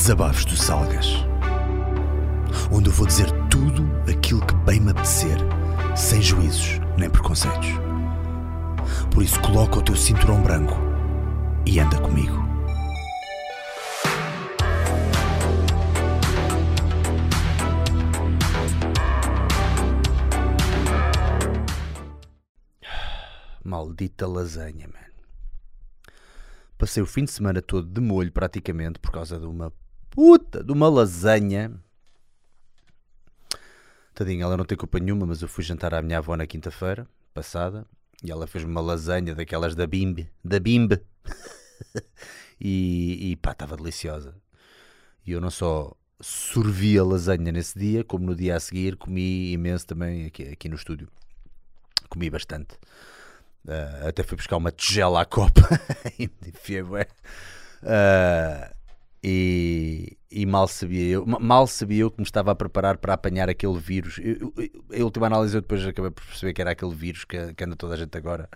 [0.00, 1.08] Desabafos do Salgas.
[2.72, 5.36] Onde eu vou dizer tudo aquilo que bem me apetecer,
[5.94, 7.68] sem juízos nem preconceitos.
[9.12, 10.74] Por isso, coloca o teu cinturão branco
[11.66, 12.34] e anda comigo.
[23.62, 25.10] Maldita lasanha, mano.
[26.78, 29.70] Passei o fim de semana todo de molho, praticamente, por causa de uma
[30.20, 31.72] puta de uma lasanha.
[34.12, 37.08] Tadinha, ela não tem culpa nenhuma, mas eu fui jantar à minha avó na quinta-feira
[37.32, 37.86] passada
[38.22, 41.00] e ela fez-me uma lasanha daquelas da Bimbe, da Bimbe.
[42.60, 44.34] e, e pá, estava deliciosa.
[45.26, 49.52] E eu não só sorvi a lasanha nesse dia, como no dia a seguir comi
[49.52, 51.08] imenso também aqui, aqui no estúdio.
[52.10, 52.74] Comi bastante.
[53.64, 55.62] Uh, até fui buscar uma tigela à copa.
[57.82, 58.79] uh,
[59.22, 63.50] e, e, mal sabia eu mal sabia eu que me estava a preparar para apanhar
[63.50, 64.18] aquele vírus.
[64.18, 67.52] Eu, eu, a última análise eu depois acabei por perceber que era aquele vírus que,
[67.54, 68.48] que anda toda a gente agora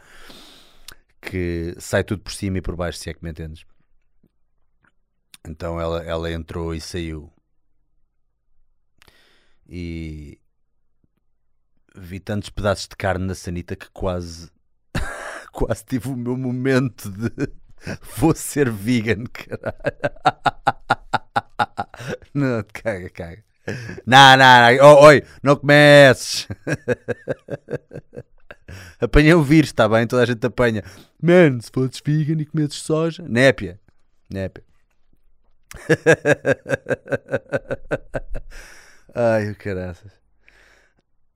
[1.24, 3.64] que sai tudo por cima e por baixo, se é que me entendes.
[5.46, 7.32] Então ela, ela entrou e saiu.
[9.66, 10.38] E
[11.96, 14.50] vi tantos pedaços de carne na sanita que quase
[15.52, 17.30] quase tive o meu momento de
[18.16, 19.74] vou ser vegan, caralho.
[22.34, 23.44] Não, caga, caga.
[24.04, 24.82] Não, não, não.
[24.82, 26.46] Oh, oi, não comeces.
[29.00, 30.06] Apanhei o vírus, está bem?
[30.06, 30.82] Toda a gente apanha.
[31.22, 33.22] Mano, se fosses vegan e comesses soja.
[33.26, 33.80] Népia.
[34.28, 34.62] Népia.
[39.14, 40.23] Ai, o caraças.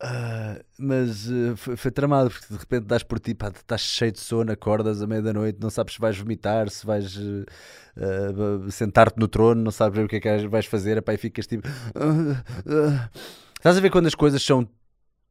[0.00, 4.12] Uh, mas uh, foi, foi, tramado porque de repente das por ti, pá, estás cheio
[4.12, 8.70] de sono, acordas à meia da noite, não sabes se vais vomitar, se vais uh,
[8.70, 11.66] sentar-te no trono, não sabes o que é que vais fazer, epá, e ficas tipo.
[13.56, 14.68] Estás a ver quando as coisas são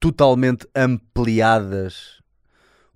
[0.01, 2.21] totalmente ampliadas,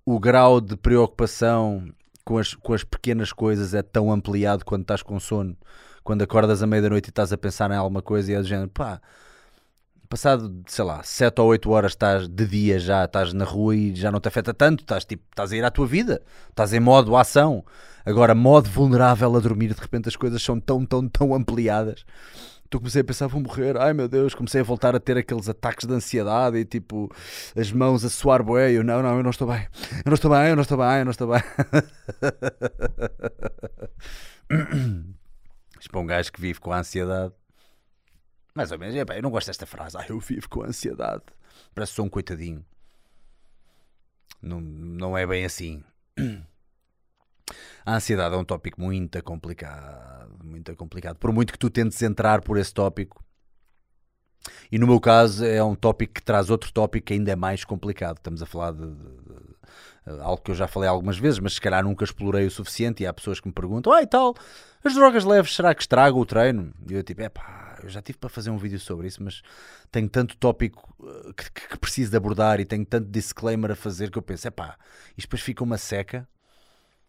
[0.05, 1.87] o grau de preocupação
[2.25, 5.55] com as, com as pequenas coisas é tão ampliado quando estás com sono,
[6.03, 8.41] quando acordas à meia da noite e estás a pensar em alguma coisa e é
[8.41, 9.01] do género, pá
[10.11, 13.95] passado, sei lá, 7 ou 8 horas estás de dia já, estás na rua e
[13.95, 16.81] já não te afeta tanto, estás tipo, estás a ir à tua vida, estás em
[16.81, 17.63] modo ação.
[18.05, 22.03] Agora, modo vulnerável a dormir, de repente as coisas são tão, tão, tão ampliadas.
[22.69, 25.47] Tu comecei a pensar, vou morrer, ai meu Deus, comecei a voltar a ter aqueles
[25.47, 27.09] ataques de ansiedade e tipo,
[27.55, 29.65] as mãos a suar bué, eu não, não, eu não estou bem,
[30.05, 31.41] eu não estou bem, eu não estou bem, eu não estou bem.
[35.79, 37.33] Isto para um gajo que vive com a ansiedade
[38.53, 38.95] mais ou menos.
[38.95, 39.97] Eu não gosto desta frase.
[39.97, 41.23] Ah, eu vivo com ansiedade.
[41.73, 42.65] Parece que sou um coitadinho.
[44.41, 45.83] Não, não é bem assim.
[47.85, 50.43] A ansiedade é um tópico muito complicado.
[50.43, 51.17] Muito complicado.
[51.17, 53.23] Por muito que tu tentes entrar por esse tópico.
[54.71, 58.17] E no meu caso é um tópico que traz outro tópico ainda é mais complicado.
[58.17, 61.61] Estamos a falar de, de, de, algo que eu já falei algumas vezes, mas se
[61.61, 63.03] calhar nunca explorei o suficiente.
[63.03, 64.35] E há pessoas que me perguntam: ah, e tal,
[64.83, 66.73] as drogas leves será que estragam o treino?
[66.89, 69.41] E eu tipo: é pá, eu já tive para fazer um vídeo sobre isso, mas
[69.91, 73.75] tenho tanto tópico uh, que, que, que preciso de abordar e tenho tanto disclaimer a
[73.75, 74.77] fazer que eu penso, é pá,
[75.17, 76.27] isto depois fica uma seca.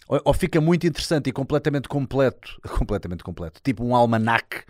[0.08, 4.64] Ou, ou, fica muito interessante e completamente completo, completamente completo, tipo um almanac.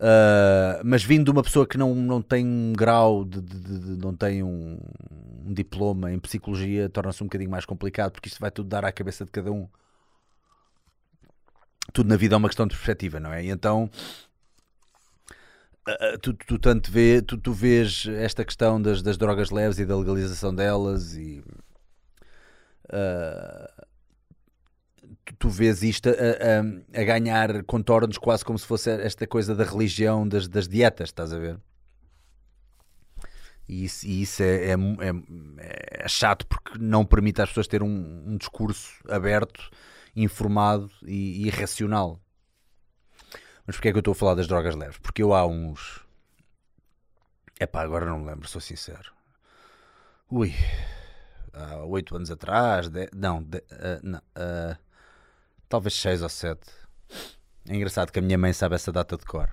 [0.00, 4.04] Uh, mas vindo de uma pessoa que não, não tem um grau, de, de, de
[4.04, 4.78] não tem um,
[5.44, 8.92] um diploma em psicologia, torna-se um bocadinho mais complicado, porque isto vai tudo dar à
[8.92, 9.68] cabeça de cada um
[11.92, 13.44] tudo na vida é uma questão de perspectiva, não é?
[13.44, 13.90] E então
[16.20, 19.96] tu, tu tanto vê, tu, tu vês esta questão das, das drogas leves e da
[19.96, 21.42] legalização delas e
[22.92, 23.86] uh,
[25.38, 29.64] tu, vês isto a, a, a, ganhar contornos quase como se fosse esta coisa da
[29.64, 31.58] religião das, das dietas, estás a ver?
[33.68, 37.82] E isso, e isso é, é, é, é, chato porque não permite às pessoas ter
[37.82, 39.70] um, um discurso aberto
[40.22, 42.20] informado e, e racional.
[43.66, 44.98] Mas porquê é que eu estou a falar das drogas leves?
[44.98, 46.04] Porque eu há uns.
[47.60, 49.12] É pá, agora não me lembro, sou sincero.
[50.30, 50.54] Ui,
[51.52, 53.08] há oito anos atrás, de...
[53.14, 53.58] não, de...
[53.58, 54.78] uh, não uh,
[55.68, 56.70] talvez seis ou sete.
[57.68, 59.50] É engraçado que a minha mãe sabe essa data de cor.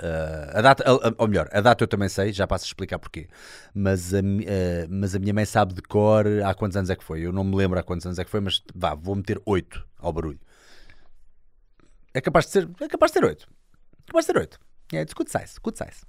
[0.00, 0.84] Uh, a data,
[1.18, 3.28] ou melhor, a data eu também sei, já passo a explicar porquê.
[3.74, 4.22] Mas a, uh,
[4.88, 7.20] mas a minha mãe sabe de cor há quantos anos é que foi.
[7.20, 9.86] Eu não me lembro há quantos anos é que foi, mas vá, vou meter 8
[9.98, 10.40] ao barulho.
[12.14, 13.46] É capaz de ser, é capaz de ter 8.
[13.46, 14.60] É capaz de ter 8.
[14.94, 16.02] É, it's good size, good size.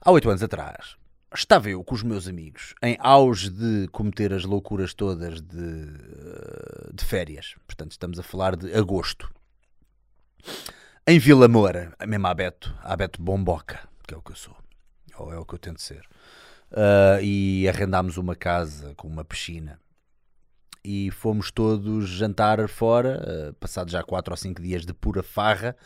[0.00, 0.96] Há 8 anos atrás,
[1.34, 5.86] estava eu com os meus amigos em auge de cometer as loucuras todas de,
[6.94, 7.56] de férias.
[7.66, 9.28] Portanto, estamos a falar de agosto.
[11.10, 14.56] Em Vila Moura, mesmo a Beto, a Beto Bomboca, que é o que eu sou,
[15.18, 16.02] ou é o que eu tento ser.
[16.70, 19.80] Uh, e arrendámos uma casa com uma piscina
[20.84, 25.76] e fomos todos jantar fora, uh, passado já 4 ou 5 dias de pura farra.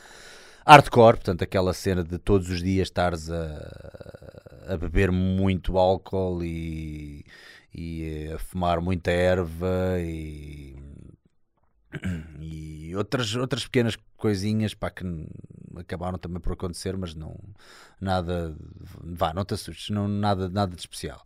[0.66, 7.24] Hardcore, portanto, aquela cena de todos os dias estares a, a beber muito álcool e,
[7.74, 10.76] e a fumar muita erva e,
[12.40, 15.04] e outras, outras pequenas coisinhas pá, que
[15.76, 17.38] acabaram também por acontecer, mas não
[18.00, 18.56] nada,
[19.02, 21.24] vá, não te assustes, não, nada, nada de especial.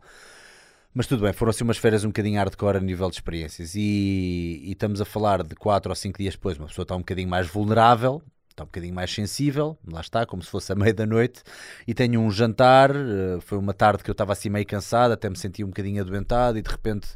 [0.94, 3.74] Mas tudo bem, foram assim umas férias um bocadinho hardcore a nível de experiências.
[3.74, 7.00] E, e estamos a falar de 4 ou 5 dias depois, uma pessoa está um
[7.00, 8.22] bocadinho mais vulnerável,
[8.58, 11.42] está um bocadinho mais sensível, lá está, como se fosse a meia da noite,
[11.86, 15.30] e tenho um jantar, eh, foi uma tarde que eu estava assim meio cansado, até
[15.30, 17.08] me sentia um bocadinho adoentado, e de repente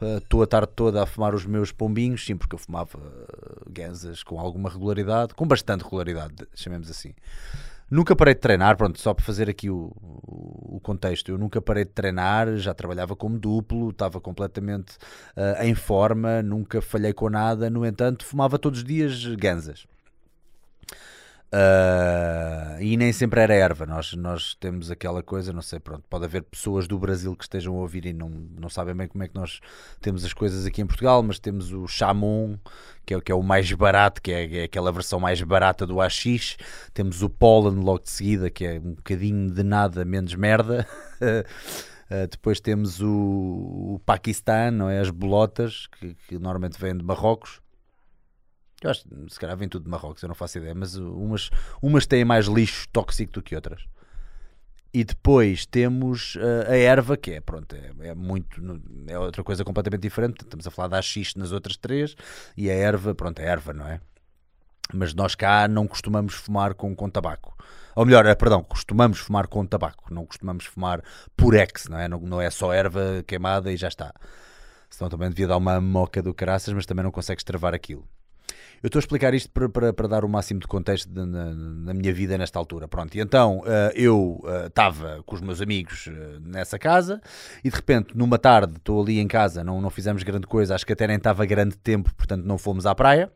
[0.00, 3.70] eh, estou a tarde toda a fumar os meus pombinhos, sim, porque eu fumava uh,
[3.70, 7.14] ganzas com alguma regularidade, com bastante regularidade, chamemos assim.
[7.90, 11.32] Nunca parei de treinar, pronto, só para fazer aqui o, o, contexto.
[11.32, 14.92] Eu nunca parei de treinar, já trabalhava como duplo, estava completamente
[15.36, 17.68] uh, em forma, nunca falhei com nada.
[17.68, 19.88] No entanto, fumava todos os dias ganzas.
[21.52, 23.84] Uh, e nem sempre era erva.
[23.84, 27.74] Nós, nós temos aquela coisa, não sei, pronto, pode haver pessoas do Brasil que estejam
[27.76, 29.60] a ouvir e não, não sabem bem como é que nós
[30.00, 32.56] temos as coisas aqui em Portugal, mas temos o chamon,
[33.04, 36.00] que é, que é o mais barato, que é, é aquela versão mais barata do
[36.00, 36.56] AX.
[36.94, 40.86] Temos o Pollen logo de seguida, que é um bocadinho de nada menos merda.
[41.20, 45.00] Uh, depois temos o, o Paquistão, é?
[45.00, 47.60] As bolotas, que, que normalmente vêm de Marrocos.
[48.82, 51.50] Eu acho se calhar vem tudo de Marrocos, eu não faço ideia, mas umas,
[51.82, 53.84] umas têm mais lixo tóxico do que outras.
[54.92, 58.60] E depois temos uh, a erva, que é, pronto, é, é, muito,
[59.06, 60.42] é outra coisa completamente diferente.
[60.42, 62.16] Estamos a falar da xiste nas outras três
[62.56, 64.00] e a erva, pronto, é erva, não é?
[64.92, 67.56] Mas nós cá não costumamos fumar com, com tabaco.
[67.94, 71.02] Ou melhor, é, perdão, costumamos fumar com tabaco, não costumamos fumar
[71.36, 72.08] por ex, não é?
[72.08, 74.12] Não, não é só erva queimada e já está.
[74.88, 78.04] Senão também devia dar uma moca do caraças, mas também não consegues travar aquilo.
[78.82, 81.54] Eu estou a explicar isto para, para, para dar o máximo de contexto de, na,
[81.54, 82.88] na, minha vida nesta altura.
[82.88, 87.20] Pronto, e então uh, eu estava uh, com os meus amigos uh, nessa casa
[87.62, 90.86] e de repente, numa tarde, estou ali em casa, não, não fizemos grande coisa, acho
[90.86, 93.30] que até nem estava grande tempo, portanto não fomos à praia.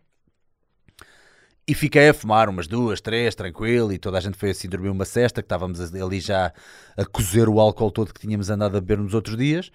[1.67, 4.91] E fiquei a fumar umas duas, três, tranquilo, e toda a gente foi assim dormir
[4.91, 6.53] uma cesta, que estávamos ali já
[6.95, 9.71] a cozer o álcool todo que tínhamos andado a beber nos outros dias.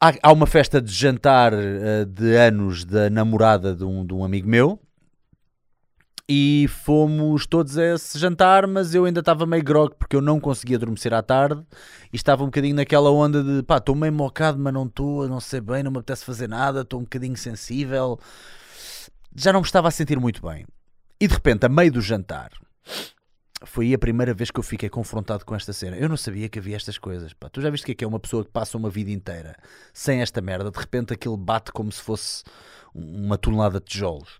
[0.00, 4.24] Há, há uma festa de jantar uh, de anos da namorada de um, de um
[4.24, 4.80] amigo meu.
[6.28, 10.40] E fomos todos a esse jantar, mas eu ainda estava meio grog porque eu não
[10.40, 11.64] conseguia adormecer à tarde.
[12.12, 15.38] E estava um bocadinho naquela onda de pá, estou meio mocado, mas não estou, não
[15.38, 18.18] sei bem, não me apetece fazer nada, estou um bocadinho sensível,
[19.36, 20.66] já não me estava a sentir muito bem.
[21.20, 22.50] E de repente, a meio do jantar,
[23.64, 25.96] foi a primeira vez que eu fiquei confrontado com esta cena.
[25.96, 27.32] Eu não sabia que havia estas coisas.
[27.32, 27.48] Pá.
[27.48, 29.56] Tu já viste o que é, que é uma pessoa que passa uma vida inteira
[29.92, 30.70] sem esta merda?
[30.70, 32.44] De repente aquilo bate como se fosse
[32.94, 34.38] uma tonelada de tijolos.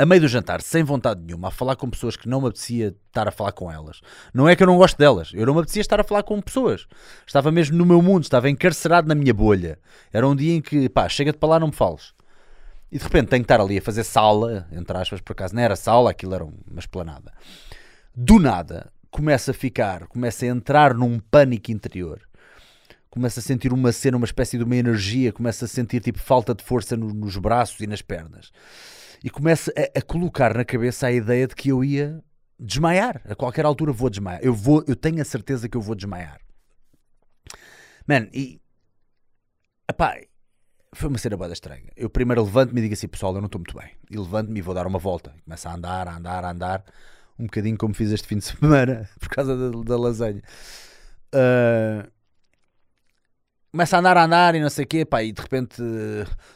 [0.00, 2.94] A meio do jantar, sem vontade nenhuma, a falar com pessoas que não me apetecia
[3.08, 4.00] estar a falar com elas.
[4.32, 6.40] Não é que eu não gosto delas, eu não me apetecia estar a falar com
[6.40, 6.86] pessoas.
[7.26, 9.76] Estava mesmo no meu mundo, estava encarcerado na minha bolha.
[10.12, 12.14] Era um dia em que, pá, chega-te para lá, não me fales.
[12.92, 15.62] E de repente tenho que estar ali a fazer sala, entre aspas, por acaso não
[15.62, 17.32] era sala, aquilo era uma esplanada
[18.14, 22.20] do nada começa a ficar, começa a entrar num pânico interior.
[23.10, 26.54] Começa a sentir uma cena, uma espécie de uma energia, começa a sentir tipo falta
[26.54, 28.52] de força no, nos braços e nas pernas.
[29.24, 32.22] E começa a, a, colocar na cabeça a ideia de que eu ia
[32.60, 33.22] desmaiar.
[33.24, 34.40] A qualquer altura vou desmaiar.
[34.42, 36.38] Eu, vou, eu tenho a certeza que eu vou desmaiar.
[38.06, 38.60] Man, e.
[39.90, 40.20] Epá,
[40.92, 41.90] foi uma cena boa estranha.
[41.96, 43.90] Eu primeiro levanto-me e digo assim, pessoal, eu não estou muito bem.
[44.10, 45.34] E levanto-me e vou dar uma volta.
[45.44, 46.84] Começa a andar, a andar, a andar
[47.38, 50.42] um bocadinho como fiz este fim de semana por causa da, da lasanha.
[51.34, 52.08] Uh,
[53.70, 55.82] começa a andar a andar e não sei o quê, pá, e de repente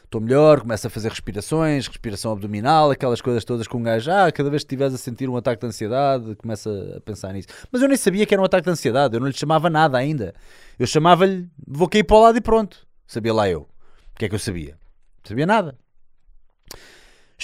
[0.03, 4.11] estou uh, melhor, começa a fazer respirações, respiração abdominal, aquelas coisas todas com um gajo,
[4.11, 7.47] ah, cada vez que estiveres a sentir um ataque de ansiedade, começa a pensar nisso.
[7.71, 9.97] Mas eu nem sabia que era um ataque de ansiedade, eu não lhe chamava nada
[9.97, 10.33] ainda.
[10.77, 12.85] Eu chamava-lhe, vou cair para o lado e pronto.
[13.05, 13.61] Sabia lá eu.
[13.61, 14.71] O que é que eu sabia?
[14.71, 15.77] Não sabia nada.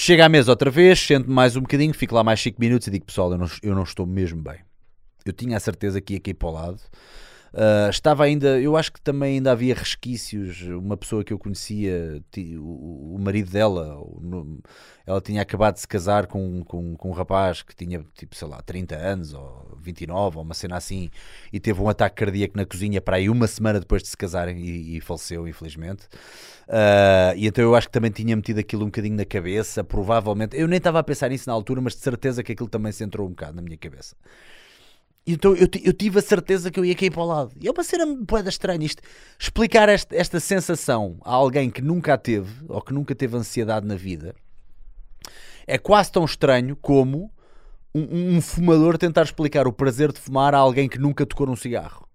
[0.01, 2.91] Chega à mesa outra vez, sento mais um bocadinho, fico lá mais 5 minutos e
[2.91, 4.59] digo: Pessoal, eu não, eu não estou mesmo bem.
[5.25, 6.79] Eu tinha a certeza que ia cair para o lado.
[7.53, 10.61] Uh, estava ainda, eu acho que também ainda havia resquícios.
[10.61, 12.21] Uma pessoa que eu conhecia,
[12.59, 14.59] o, o marido dela, no,
[15.05, 18.47] ela tinha acabado de se casar com, com, com um rapaz que tinha tipo, sei
[18.47, 21.09] lá, 30 anos ou 29 ou uma cena assim,
[21.51, 24.59] e teve um ataque cardíaco na cozinha para aí uma semana depois de se casarem
[24.59, 26.05] e, e faleceu, infelizmente.
[26.67, 30.55] Uh, e então eu acho que também tinha metido aquilo um bocadinho na cabeça, provavelmente.
[30.55, 33.03] Eu nem estava a pensar nisso na altura, mas de certeza que aquilo também se
[33.03, 34.15] entrou um bocado na minha cabeça.
[35.33, 37.51] Então eu, eu tive a certeza que eu ia cair para o lado.
[37.59, 39.01] E é uma cena boeda estranha isto.
[39.37, 43.85] Explicar esta, esta sensação a alguém que nunca a teve, ou que nunca teve ansiedade
[43.85, 44.33] na vida,
[45.67, 47.31] é quase tão estranho como
[47.93, 51.55] um, um fumador tentar explicar o prazer de fumar a alguém que nunca tocou num
[51.55, 52.07] cigarro.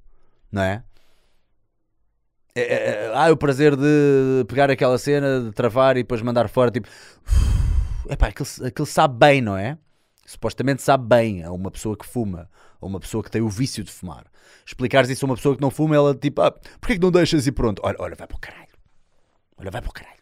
[0.50, 0.82] Não é?
[2.56, 6.48] É, é, é, ah, o prazer de pegar aquela cena, de travar e depois mandar
[6.48, 6.88] fora, tipo,
[8.08, 9.76] epá, aquilo, aquilo sabe bem, não é?
[10.26, 12.48] Supostamente sabe bem a uma pessoa que fuma,
[12.80, 14.24] a uma pessoa que tem o vício de fumar.
[14.66, 16.50] Explicares isso a uma pessoa que não fuma, ela tipo, ah,
[16.80, 17.80] porquê que não deixas e pronto?
[17.84, 18.68] Olha, olha, vai para o caralho.
[19.58, 20.14] Olha, vai para o caralho.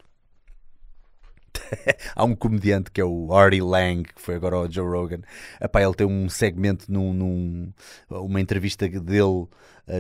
[2.16, 5.21] Há um comediante que é o Artie Lang, que foi agora o Joe Rogan.
[5.61, 7.73] Epá, ele tem um segmento num, num
[8.11, 9.49] uma entrevista dele uh,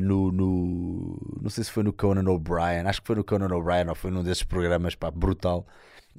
[0.02, 3.88] no, no, Não sei se foi no Conan O'Brien, acho que foi no Conan O'Brien
[3.88, 5.66] ou foi num desses programas, pá, brutal.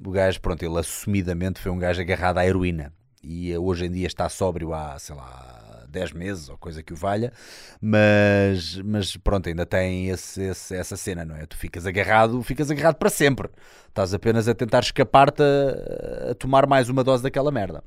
[0.04, 2.92] O gajo, pronto, ele assumidamente foi um gajo agarrado à heroína
[3.24, 6.96] e hoje em dia está sóbrio há, sei lá, 10 meses ou coisa que o
[6.96, 7.32] valha,
[7.80, 11.46] mas, mas pronto, ainda tem esse, esse, essa cena, não é?
[11.46, 13.48] Tu ficas agarrado, ficas agarrado para sempre.
[13.88, 17.82] Estás apenas a tentar escapar-te a, a tomar mais uma dose daquela merda.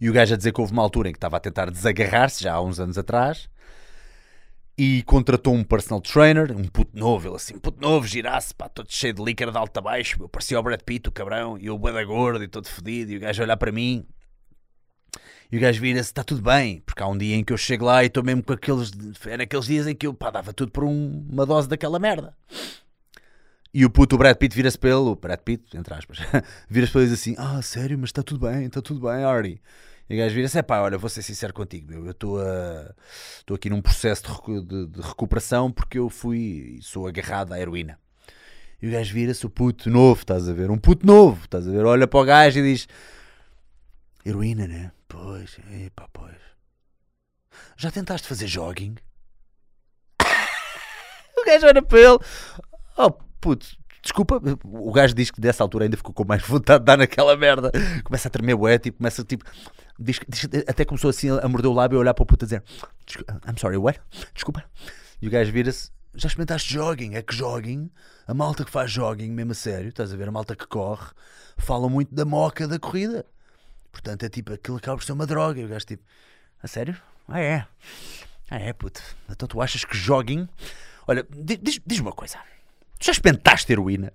[0.00, 2.42] E o gajo a dizer que houve uma altura em que estava a tentar desagarrar-se,
[2.42, 3.48] já há uns anos atrás,
[4.78, 8.86] e contratou um personal trainer, um puto novo, ele assim, puto novo, girasse, pá, todo
[8.90, 11.70] cheio de líquido de alto a baixo, eu parecia o Brad Pitt, o cabrão, e
[11.70, 14.06] o da gordo e todo fedido, e o gajo olhar para mim,
[15.50, 17.84] e o gajo vira-se, está tudo bem, porque há um dia em que eu chego
[17.84, 18.90] lá e estou mesmo com aqueles.
[19.24, 22.34] Era aqueles dias em que eu pá, dava tudo por um, uma dose daquela merda.
[23.72, 26.18] E o puto, Brad Pitt, vira-se ele, o Brad Pitt, entre aspas,
[26.68, 29.60] vira-se ele e diz assim: Ah, sério, mas está tudo bem, está tudo bem, Artie.
[30.08, 33.68] E o gajo vira-se: É pá, olha, vou ser sincero contigo, meu, eu estou aqui
[33.68, 37.98] num processo de, recu de, de recuperação porque eu fui, sou agarrado à heroína.
[38.80, 40.70] E o gajo vira-se, o puto novo, estás a ver?
[40.70, 41.84] Um puto novo, estás a ver?
[41.84, 42.86] Olha para o gajo e diz:
[44.24, 44.92] Heroína, né?
[45.08, 46.36] Pois, epá, pois.
[47.76, 48.96] Já tentaste fazer jogging?
[51.38, 52.18] o gajo olha para ele.
[52.98, 53.10] Oh,
[53.40, 53.66] puto,
[54.02, 54.40] desculpa.
[54.64, 57.70] O gajo diz que dessa altura ainda ficou com mais vontade de dar naquela merda.
[58.04, 59.44] Começa a tremer o tipo, começa tipo.
[59.98, 62.46] Diz, diz, até começou assim a morder o lábio e olhar para o puto a
[62.46, 62.62] dizer:
[63.46, 64.00] I'm sorry, what?
[64.34, 64.64] Desculpa.
[65.20, 67.14] E o gajo vira-se: Já experimentaste jogging?
[67.14, 67.90] É que jogging,
[68.26, 70.28] a malta que faz jogging, mesmo a sério, estás a ver?
[70.28, 71.10] A malta que corre,
[71.56, 73.24] fala muito da moca da corrida.
[73.90, 75.60] Portanto, é tipo, aquilo acaba por ser uma droga.
[75.60, 76.04] E o gajo tipo,
[76.62, 76.96] a sério?
[77.26, 77.66] Ah, é?
[78.50, 79.02] Ah, é, puto.
[79.28, 80.48] Então tu achas que joguem?
[81.08, 82.38] Olha, diz-me diz uma coisa.
[82.98, 84.12] Tu já experimentaste heroína?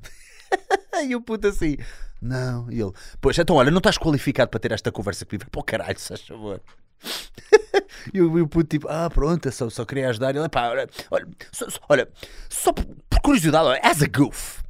[1.08, 1.78] e o puto assim,
[2.22, 2.72] não.
[2.72, 5.50] E ele, pois, então olha, não estás qualificado para ter esta conversa comigo.
[5.52, 6.62] Pô, caralho, se faz favor.
[8.14, 10.36] e, o, puto tipo, ah, pronto, só, só queria ajudar.
[10.36, 12.08] E ele, pá, olha, olha, só, olha,
[12.48, 14.62] só por, por curiosidade, olha, as a goof.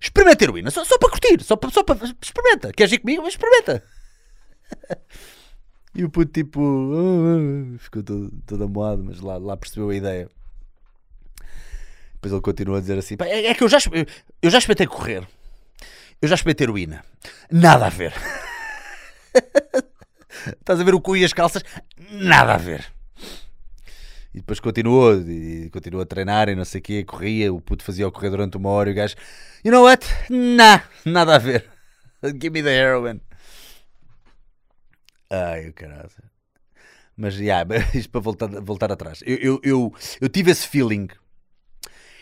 [0.00, 1.98] Experimenta heroína, só, só para curtir, só para, só para.
[2.22, 2.72] Experimenta.
[2.72, 3.26] Queres ir comigo?
[3.26, 3.82] Experimenta.
[5.94, 10.30] e o puto tipo uh, ficou todo, todo amoado, mas lá, lá percebeu a ideia.
[12.14, 13.78] Depois ele continua a dizer assim: é, é que eu já,
[14.42, 15.26] eu já experimentei correr,
[16.20, 17.04] eu já experimentei heroína,
[17.50, 18.12] nada a ver.
[20.60, 21.62] Estás a ver o cu e as calças?
[22.10, 22.84] Nada a ver.
[24.34, 27.82] E depois continuou, e continuou a treinar e não sei o quê, corria, o puto
[27.82, 29.14] fazia o correr durante uma hora e o gajo,
[29.64, 30.06] you know what?
[30.28, 31.64] Nah, nada a ver.
[32.22, 33.20] Give me the heroin.
[35.30, 36.10] Ai, o caralho.
[37.16, 39.22] Mas, yeah, isto para voltar, voltar atrás.
[39.24, 41.08] Eu, eu, eu, eu tive esse feeling.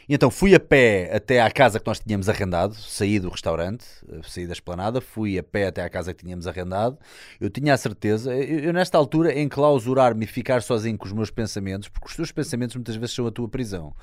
[0.09, 3.85] E então fui a pé até à casa que nós tínhamos arrendado, saí do restaurante,
[4.09, 6.99] eh, saí da esplanada, fui a pé até à casa que tínhamos arrendado.
[7.41, 11.31] Eu tinha a certeza, eu, eu nesta altura, enclausurar-me e ficar sozinho com os meus
[11.31, 13.95] pensamentos, porque os teus pensamentos muitas vezes são a tua prisão.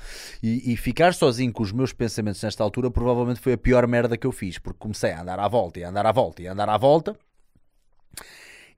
[0.41, 4.17] E, e ficar sozinho com os meus pensamentos nesta altura provavelmente foi a pior merda
[4.17, 6.47] que eu fiz, porque comecei a andar à volta e a andar à volta e
[6.47, 7.15] a andar à volta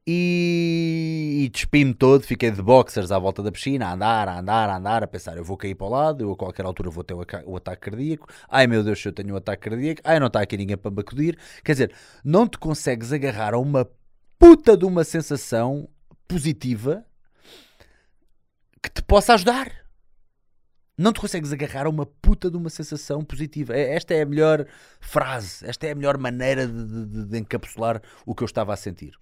[0.05, 4.69] e, e despi-me todo, fiquei de boxers à volta da piscina, a andar, a andar,
[4.69, 7.03] a andar, a pensar, eu vou cair para o lado, eu a qualquer altura vou
[7.03, 10.27] ter o, o ataque cardíaco, ai meu Deus, eu tenho um ataque cardíaco, ai não
[10.27, 11.93] está aqui ninguém para me acudir, quer dizer,
[12.23, 13.89] não te consegues agarrar a uma
[14.37, 15.87] puta de uma sensação
[16.27, 17.05] positiva
[18.81, 19.71] que te possa ajudar.
[20.97, 23.75] Não te consegues agarrar a uma puta de uma sensação positiva.
[23.75, 24.67] É, esta é a melhor
[24.99, 28.77] frase, esta é a melhor maneira de, de, de encapsular o que eu estava a
[28.77, 29.17] sentir.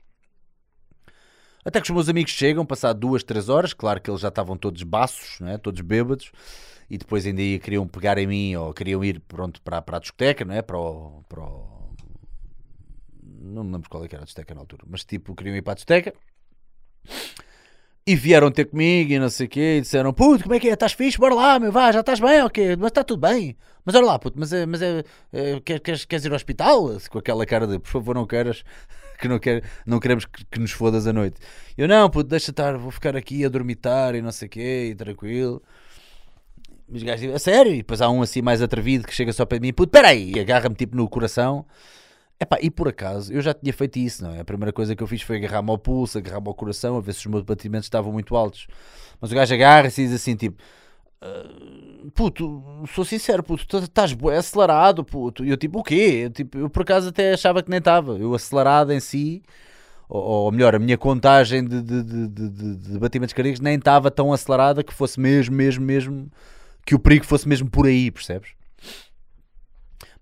[1.63, 4.57] Até que os meus amigos chegam, passado duas, três horas, claro que eles já estavam
[4.57, 5.57] todos baços, não é?
[5.57, 6.31] todos bêbados,
[6.89, 9.99] e depois ainda ia, queriam pegar em mim ou queriam ir pronto, para, para a
[9.99, 10.61] discoteca, não é?
[10.61, 11.93] Para o, para o...
[13.23, 15.73] Não me lembro qual é era a discoteca na altura, mas tipo, queriam ir para
[15.73, 16.13] a discoteca.
[18.05, 20.67] E vieram ter comigo e não sei o quê, e disseram: Puto, como é que
[20.67, 20.73] é?
[20.73, 21.19] Estás fixe?
[21.19, 22.41] Bora lá, meu, vá, já estás bem?
[22.41, 23.55] Ok, mas está tudo bem.
[23.85, 26.97] Mas olha lá, puto, mas, é, mas é, é, queres, queres ir ao hospital?
[27.09, 28.63] Com aquela cara de: Por favor, não queiras,
[29.21, 31.39] que não, quer, não queremos que, que nos fodas a noite.
[31.77, 34.89] Eu: Não, puto, deixa estar, vou ficar aqui a dormitar e não sei o quê,
[34.91, 35.61] e tranquilo.
[36.89, 37.71] Os gajos, a sério?
[37.71, 40.75] E depois há um assim mais atrevido que chega só para mim: Puto, peraí, agarra-me
[40.75, 41.65] tipo no coração.
[42.39, 44.39] Epá, e por acaso, eu já tinha feito isso, não é?
[44.39, 47.13] A primeira coisa que eu fiz foi agarrar-me ao pulso, agarrar-me ao coração, a ver
[47.13, 48.65] se os meus batimentos estavam muito altos.
[49.21, 50.61] Mas o gajo agarra-se e diz assim, tipo...
[52.15, 52.63] Puto,
[52.93, 55.45] sou sincero, puto, estás acelerado, puto.
[55.45, 56.23] E eu tipo, o quê?
[56.25, 58.17] Eu, tipo, eu por acaso até achava que nem estava.
[58.17, 59.43] Eu acelerado em si,
[60.09, 64.09] ou, ou melhor, a minha contagem de, de, de, de, de batimentos cardíacos nem estava
[64.09, 66.31] tão acelerada que fosse mesmo, mesmo, mesmo...
[66.83, 68.55] Que o perigo fosse mesmo por aí, percebes?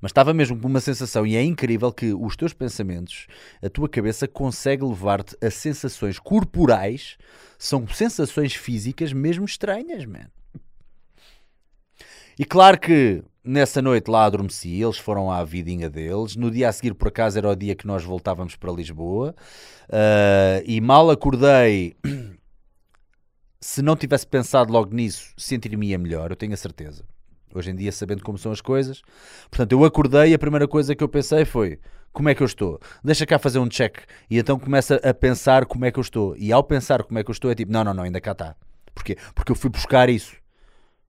[0.01, 3.27] mas estava mesmo com uma sensação, e é incrível que os teus pensamentos,
[3.61, 7.17] a tua cabeça consegue levar-te a sensações corporais,
[7.57, 10.27] são sensações físicas mesmo estranhas, man.
[12.39, 16.37] E claro que nessa noite lá adormeci, eles foram à vidinha deles.
[16.37, 19.35] No dia a seguir, por acaso, era o dia que nós voltávamos para Lisboa.
[19.89, 21.97] Uh, e mal acordei,
[23.59, 27.03] se não tivesse pensado logo nisso, sentiria-me melhor, eu tenho a certeza.
[27.53, 29.01] Hoje em dia, sabendo como são as coisas.
[29.51, 31.77] Portanto, eu acordei e a primeira coisa que eu pensei foi:
[32.13, 32.79] como é que eu estou?
[33.03, 33.97] Deixa cá fazer um check.
[34.29, 36.37] E então começa a pensar como é que eu estou.
[36.37, 38.31] E ao pensar como é que eu estou, é tipo: não, não, não, ainda cá
[38.31, 38.55] está.
[38.95, 39.17] Porquê?
[39.35, 40.39] Porque eu fui buscar isso.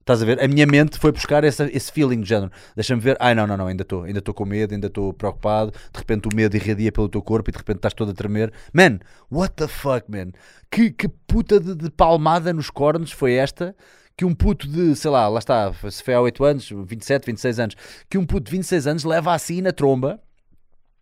[0.00, 0.42] Estás a ver?
[0.42, 2.50] A minha mente foi buscar esse, esse feeling de género.
[2.74, 3.16] Deixa-me ver.
[3.20, 4.04] Ai, não, não, não, ainda estou.
[4.04, 5.72] Ainda estou com medo, ainda estou preocupado.
[5.92, 8.52] De repente o medo irradia pelo teu corpo e de repente estás todo a tremer.
[8.72, 8.98] Man,
[9.30, 10.32] what the fuck, man?
[10.70, 13.76] Que, que puta de, de palmada nos cornos foi esta?
[14.16, 17.58] que um puto de, sei lá, lá está, se foi há 8 anos, 27, 26
[17.58, 17.76] anos,
[18.06, 20.20] que um puto de 26 anos leva assim na tromba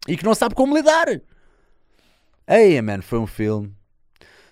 [0.07, 1.07] e que não sabe como lidar.
[2.47, 3.75] Ei, man, foi um filme.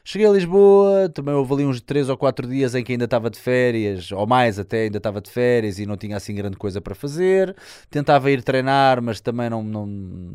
[0.09, 3.29] Cheguei a Lisboa, também houve ali uns 3 ou 4 dias em que ainda estava
[3.29, 6.81] de férias, ou mais até, ainda estava de férias e não tinha assim grande coisa
[6.81, 7.57] para fazer.
[7.91, 10.33] Tentava ir treinar, mas também não, não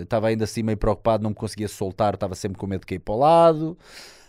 [0.00, 2.98] estava ainda assim meio preocupado, não me conseguia soltar, estava sempre com medo de cair
[2.98, 3.78] para o lado.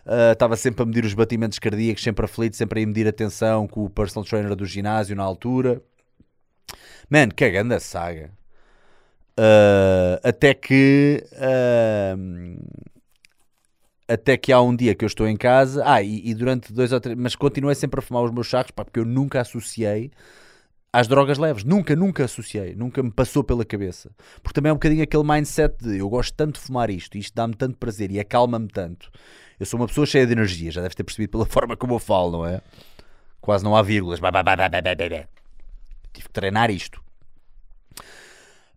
[0.06, 3.68] Uh, estava sempre a medir os batimentos cardíacos, sempre aflito, sempre a medir a tensão
[3.68, 5.82] com o personal trainer do ginásio na altura.
[7.10, 8.30] Man, cagando a saga.
[9.40, 11.26] Uh, até que.
[11.34, 12.93] Uh,
[14.14, 15.84] até que há um dia que eu estou em casa.
[15.86, 17.18] Ah, e, e, durante dois ou três.
[17.18, 20.12] Mas continuei sempre a fumar os meus charros, pá, porque eu nunca associei
[20.92, 21.64] às drogas leves.
[21.64, 22.76] Nunca, nunca associei.
[22.76, 24.12] Nunca me passou pela cabeça.
[24.42, 27.34] Porque também é um bocadinho aquele mindset de eu gosto tanto de fumar isto, isto
[27.34, 29.10] dá-me tanto prazer e acalma-me tanto
[29.60, 32.00] eu sou uma pessoa cheia de energia, já deve ter percebido pela forma como eu
[32.00, 32.62] falo, não é?
[33.42, 34.20] Quase não há vírgulas.
[36.14, 37.02] Tive que treinar isto.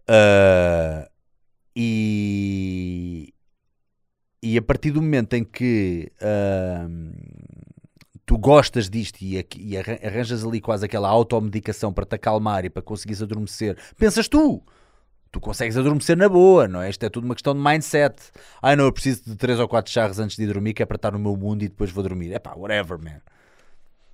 [0.09, 1.09] Uh,
[1.75, 3.35] e,
[4.43, 6.91] e a partir do momento em que uh,
[8.25, 12.83] tu gostas disto e, e arranjas ali quase aquela automedicação para te acalmar e para
[12.83, 14.63] conseguires adormecer, pensas tu
[15.37, 16.89] tu consegues adormecer na boa, não é?
[16.89, 18.17] Isto é tudo uma questão de mindset.
[18.63, 20.97] Ah, não, eu preciso de 3 ou 4 charros antes de dormir, que é para
[20.97, 22.33] estar no meu mundo e depois vou dormir.
[22.33, 23.21] É pá, whatever, man.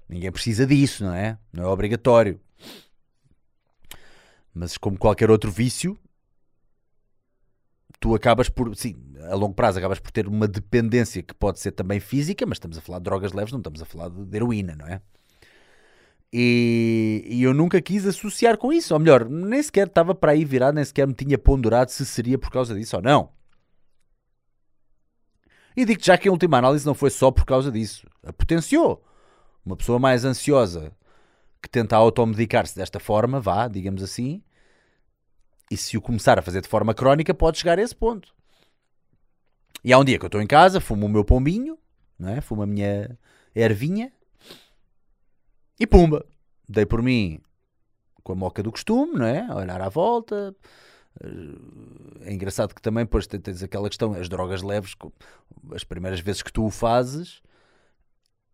[0.09, 1.39] Ninguém precisa disso, não é?
[1.53, 2.41] Não é obrigatório.
[4.53, 5.97] Mas como qualquer outro vício,
[8.03, 8.97] tu acabas por, sim,
[9.31, 12.77] a longo prazo acabas por ter uma dependência que pode ser também física, mas estamos
[12.77, 15.01] a falar de drogas leves, não estamos a falar de heroína, não é?
[16.33, 20.45] E, e, eu nunca quis associar com isso, ou melhor, nem sequer estava para aí
[20.45, 23.31] virado, nem sequer me tinha ponderado se seria por causa disso ou não.
[25.77, 29.05] E digo já que em última análise não foi só por causa disso, a potenciou.
[29.65, 30.93] Uma pessoa mais ansiosa
[31.63, 34.43] que tenta automedicar-se desta forma, vá, digamos assim,
[35.73, 38.35] e se o começar a fazer de forma crónica, pode chegar a esse ponto.
[39.83, 41.79] E há um dia que eu estou em casa, fumo o meu pombinho,
[42.19, 42.43] não é?
[42.43, 43.19] fumo a minha
[43.55, 44.13] ervinha
[45.81, 46.27] e pumba,
[46.69, 47.41] dei por mim
[48.23, 49.41] com a moca do costume, não é?
[49.49, 50.55] A olhar à volta.
[52.21, 54.95] É engraçado que também depois tens aquela questão, as drogas leves,
[55.75, 57.43] as primeiras vezes que tu o fazes,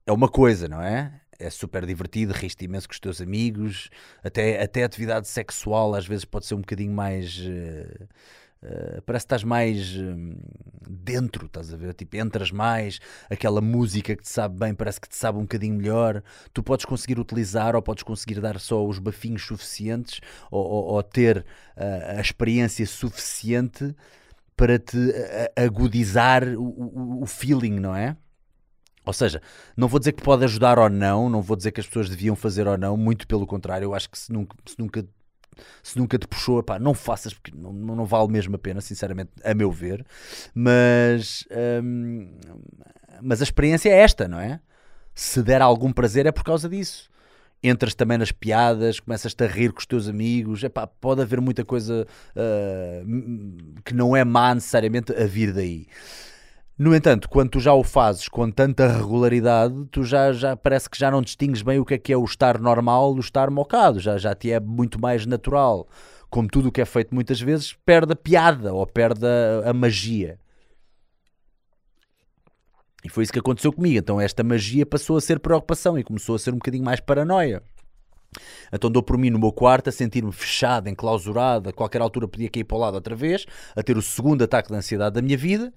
[0.07, 1.21] é uma coisa, não é?
[1.39, 3.91] É super divertido, riste imenso com os teus amigos,
[4.25, 7.39] até, até atividade sexual às vezes pode ser um bocadinho mais.
[7.39, 8.09] Uh,
[8.61, 10.37] Uh, parece que estás mais uh,
[10.89, 11.95] dentro, estás a ver?
[11.95, 12.99] Tipo, entras mais,
[13.31, 16.23] aquela música que te sabe bem, parece que te sabe um bocadinho melhor.
[16.53, 20.21] Tu podes conseguir utilizar ou podes conseguir dar só os bafinhos suficientes
[20.51, 21.39] ou, ou, ou ter
[21.77, 23.95] uh, a experiência suficiente
[24.57, 24.99] para te
[25.55, 28.17] agudizar o, o, o feeling, não é?
[29.09, 29.41] Ou seja,
[29.75, 32.37] não vou dizer que pode ajudar ou não, não vou dizer que as pessoas deviam
[32.37, 35.03] fazer ou não, muito pelo contrário, eu acho que se nunca, se nunca,
[35.83, 39.55] se nunca te puxou, não faças porque não, não vale mesmo a pena, sinceramente, a
[39.55, 40.05] meu ver.
[40.55, 41.47] Mas,
[41.83, 42.31] hum,
[43.23, 44.61] mas a experiência é esta, não é?
[45.15, 47.09] Se der algum prazer é por causa disso
[47.63, 51.65] entras também nas piadas, começas-te a rir com os teus amigos, Epá, pode haver muita
[51.65, 55.89] coisa uh, que não é má necessariamente a vir daí.
[56.79, 60.97] No entanto, quando tu já o fazes com tanta regularidade, tu já, já parece que
[60.97, 63.99] já não distingues bem o que é que é o estar normal do estar mocado,
[63.99, 65.89] já, já te é muito mais natural.
[66.31, 69.73] Como tudo o que é feito muitas vezes, perde a piada ou perde a, a
[69.73, 70.39] magia.
[73.05, 73.99] E foi isso que aconteceu comigo.
[73.99, 77.61] Então esta magia passou a ser preocupação e começou a ser um bocadinho mais paranoia.
[78.73, 82.49] Então dou por mim no meu quarto a sentir-me fechado, enclausurado, a qualquer altura podia
[82.49, 85.37] cair para o lado outra vez, a ter o segundo ataque de ansiedade da minha
[85.37, 85.73] vida.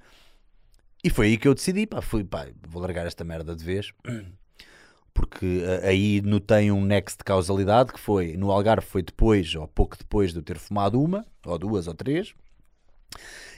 [1.04, 3.92] E foi aí que eu decidi, pá, fui, pá, vou largar esta merda de vez.
[5.14, 9.98] Porque aí notei um nexo de causalidade que foi, no Algarve foi depois, ou pouco
[9.98, 12.34] depois de eu ter fumado uma, ou duas, ou três.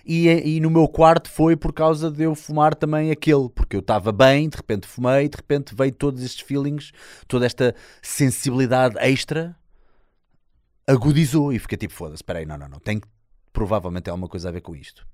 [0.06, 3.80] E, e no meu quarto foi por causa de eu fumar também aquele, porque eu
[3.80, 6.92] estava bem, de repente fumei, de repente veio todos estes feelings,
[7.28, 9.56] toda esta sensibilidade extra
[10.86, 13.02] agudizou e fiquei tipo, foda-se, espera aí, não, não, não, tem
[13.54, 15.08] provavelmente ter alguma coisa a ver com isto.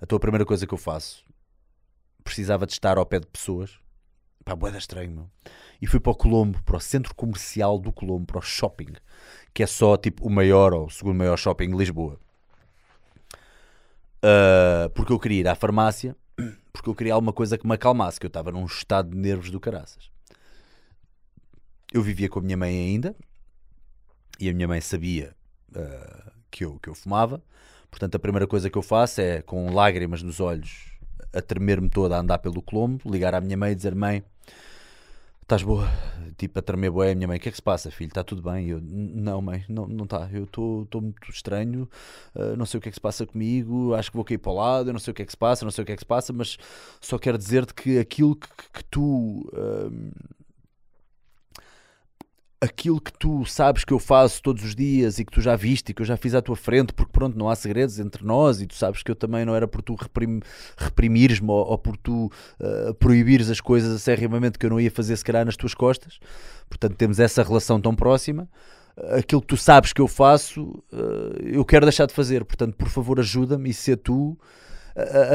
[0.00, 1.24] A tua primeira coisa que eu faço,
[2.22, 3.78] precisava de estar ao pé de pessoas,
[4.44, 5.30] pá, boeda estranho, meu.
[5.80, 8.92] E fui para o Colombo, para o centro comercial do Colombo, para o shopping,
[9.54, 12.18] que é só tipo o maior ou o segundo maior shopping de Lisboa
[14.18, 16.16] uh, porque eu queria ir à farmácia,
[16.72, 19.50] porque eu queria alguma coisa que me acalmasse, que eu estava num estado de nervos
[19.50, 20.10] do caraças.
[21.92, 23.14] Eu vivia com a minha mãe ainda,
[24.38, 25.34] e a minha mãe sabia
[25.70, 27.42] uh, que, eu, que eu fumava,
[27.90, 30.87] portanto a primeira coisa que eu faço é, com lágrimas nos olhos,
[31.32, 34.22] a tremer-me toda a andar pelo Colombo, ligar à minha mãe e dizer: Mãe,
[35.42, 35.88] estás boa?
[36.36, 38.08] Tipo, a tremer boa, a minha mãe, o que é que se passa, filho?
[38.08, 38.68] Está tudo bem?
[38.68, 40.20] Eu, não, mãe, não está.
[40.20, 40.30] Tá.
[40.32, 41.88] eu estou muito estranho,
[42.34, 44.52] uh, não sei o que é que se passa comigo, acho que vou cair para
[44.52, 45.92] o lado, eu não sei o que é que se passa, não sei o que
[45.92, 46.58] é que se passa, mas
[47.00, 49.48] só quero dizer-te que aquilo que, que tu.
[49.52, 50.12] Uh,
[52.60, 55.90] aquilo que tu sabes que eu faço todos os dias e que tu já viste
[55.90, 58.60] e que eu já fiz à tua frente, porque pronto, não há segredos entre nós
[58.60, 60.40] e tu sabes que eu também não era por tu reprim,
[60.76, 65.16] reprimires-me ou, ou, por tu uh, proibires as coisas acerrimamente que eu não ia fazer
[65.16, 66.18] se calhar nas tuas costas.
[66.68, 68.48] Portanto, temos essa relação tão próxima.
[69.16, 72.44] Aquilo que tu sabes que eu faço, uh, eu quero deixar de fazer.
[72.44, 74.36] Portanto, por favor, ajuda-me e se tu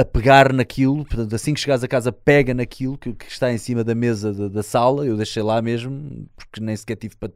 [0.01, 3.57] a, pegar naquilo, portanto, assim que chegares a casa, pega naquilo que, que está em
[3.57, 5.05] cima da mesa da, da, sala.
[5.05, 7.31] Eu deixei lá mesmo, porque nem sequer tive para,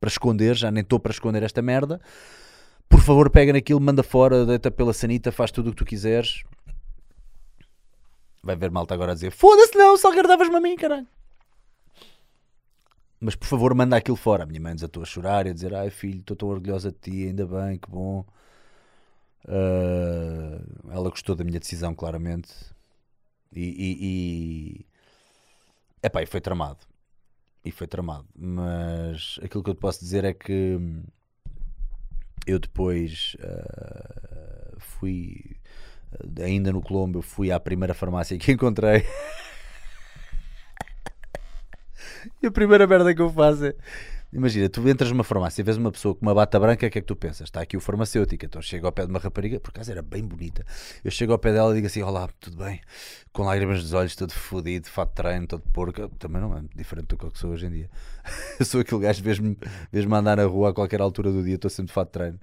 [0.00, 2.00] para esconder, já nem estou para esconder esta merda.
[2.88, 6.42] Por favor, pega naquilo, manda fora, deita pela sanita, faz tudo o que tu quiseres.
[8.42, 11.06] Vai ver malta agora a dizer: Foda-se, não, só agradavas-me a mim, caralho.
[13.20, 14.44] Mas por favor, manda aquilo fora.
[14.44, 16.98] A minha mãe desatou a chorar e a dizer: Ai filho, estou tão orgulhosa de
[16.98, 18.24] ti, ainda bem, que bom.
[19.44, 22.48] Uh, ela gostou da minha decisão, claramente.
[23.52, 24.86] E, e, e...
[26.02, 26.80] Epá, e foi tramado.
[27.64, 28.26] E foi tramado.
[28.36, 30.78] Mas aquilo que eu te posso dizer é que
[32.46, 35.56] eu depois uh, fui,
[36.42, 39.04] ainda no Colombo, fui à primeira farmácia que encontrei.
[42.42, 43.74] e a primeira merda que eu faço é
[44.30, 46.98] Imagina, tu entras numa farmácia e vês uma pessoa com uma bata branca, o que
[46.98, 47.48] é que tu pensas?
[47.48, 50.22] Está aqui o farmacêutico, então chego ao pé de uma rapariga, por acaso era bem
[50.22, 50.66] bonita.
[51.02, 52.78] Eu chego ao pé dela e digo assim: Olá, tudo bem?
[53.32, 56.10] Com lágrimas nos olhos, todo fodido, fato de treino, todo porco.
[56.18, 57.90] Também não é diferente do que sou hoje em dia.
[58.60, 59.56] eu sou aquele gajo, vês-me
[59.90, 62.40] vês andar na rua a qualquer altura do dia, estou sempre de fato de treino.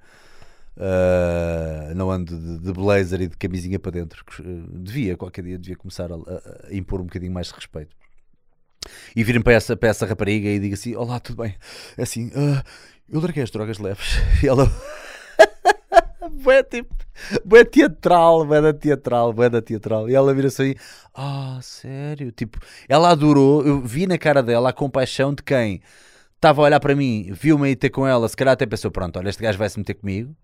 [0.77, 4.25] Uh, não ando de, de, blazer e de camisinha para dentro.
[4.71, 7.95] Devia, qualquer dia, devia começar a, a, a impor um bocadinho mais de respeito
[9.15, 11.55] e virem para essa, para essa rapariga e digo assim: Olá, tudo bem?
[11.97, 12.63] É assim, uh,
[13.09, 14.17] eu larguei as drogas leves.
[14.43, 14.71] E ela.
[16.31, 16.93] Bué tipo,
[17.45, 20.09] bué teatral, bué da teatral, bué da teatral.
[20.09, 20.75] E ela vira-se aí,
[21.13, 22.31] ah, sério?
[22.31, 25.81] Tipo, ela adorou, eu vi na cara dela a compaixão de quem
[26.35, 29.17] estava a olhar para mim, viu-me aí ter com ela, se calhar até pensou, pronto,
[29.17, 30.35] olha, este gajo vai se meter comigo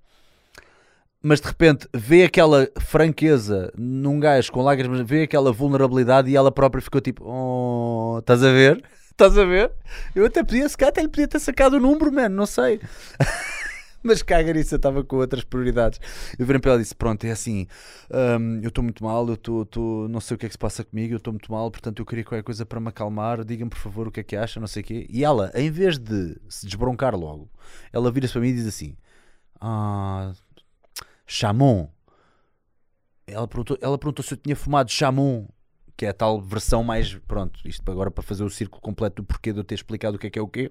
[1.21, 6.51] mas de repente vê aquela franqueza num gajo com lágrimas, vê aquela vulnerabilidade e ela
[6.51, 8.83] própria ficou tipo: Oh, estás a ver?
[9.11, 9.71] Estás a ver?
[10.15, 12.79] Eu até podia, se até lhe podia ter sacado o número, mano, não sei.
[14.01, 15.99] mas caga nisso, eu estava com outras prioridades.
[16.39, 17.67] Eu virei para ela e disse: Pronto, é assim,
[18.09, 20.83] um, eu estou muito mal, eu estou, não sei o que é que se passa
[20.83, 23.77] comigo, eu estou muito mal, portanto eu queria qualquer coisa para me acalmar, diga-me por
[23.77, 25.05] favor o que é que acha, não sei o quê.
[25.07, 27.47] E ela, em vez de se desbroncar logo,
[27.93, 28.95] ela vira-se para mim e diz assim:
[29.59, 30.31] Ah
[31.31, 31.87] Chamon.
[33.25, 35.47] ela perguntou, ela perguntou se eu tinha fumado chamon,
[35.95, 37.15] que é a tal versão mais.
[37.25, 40.19] Pronto, isto agora para fazer o círculo completo do porquê de eu ter explicado o
[40.19, 40.69] que é que é o quê.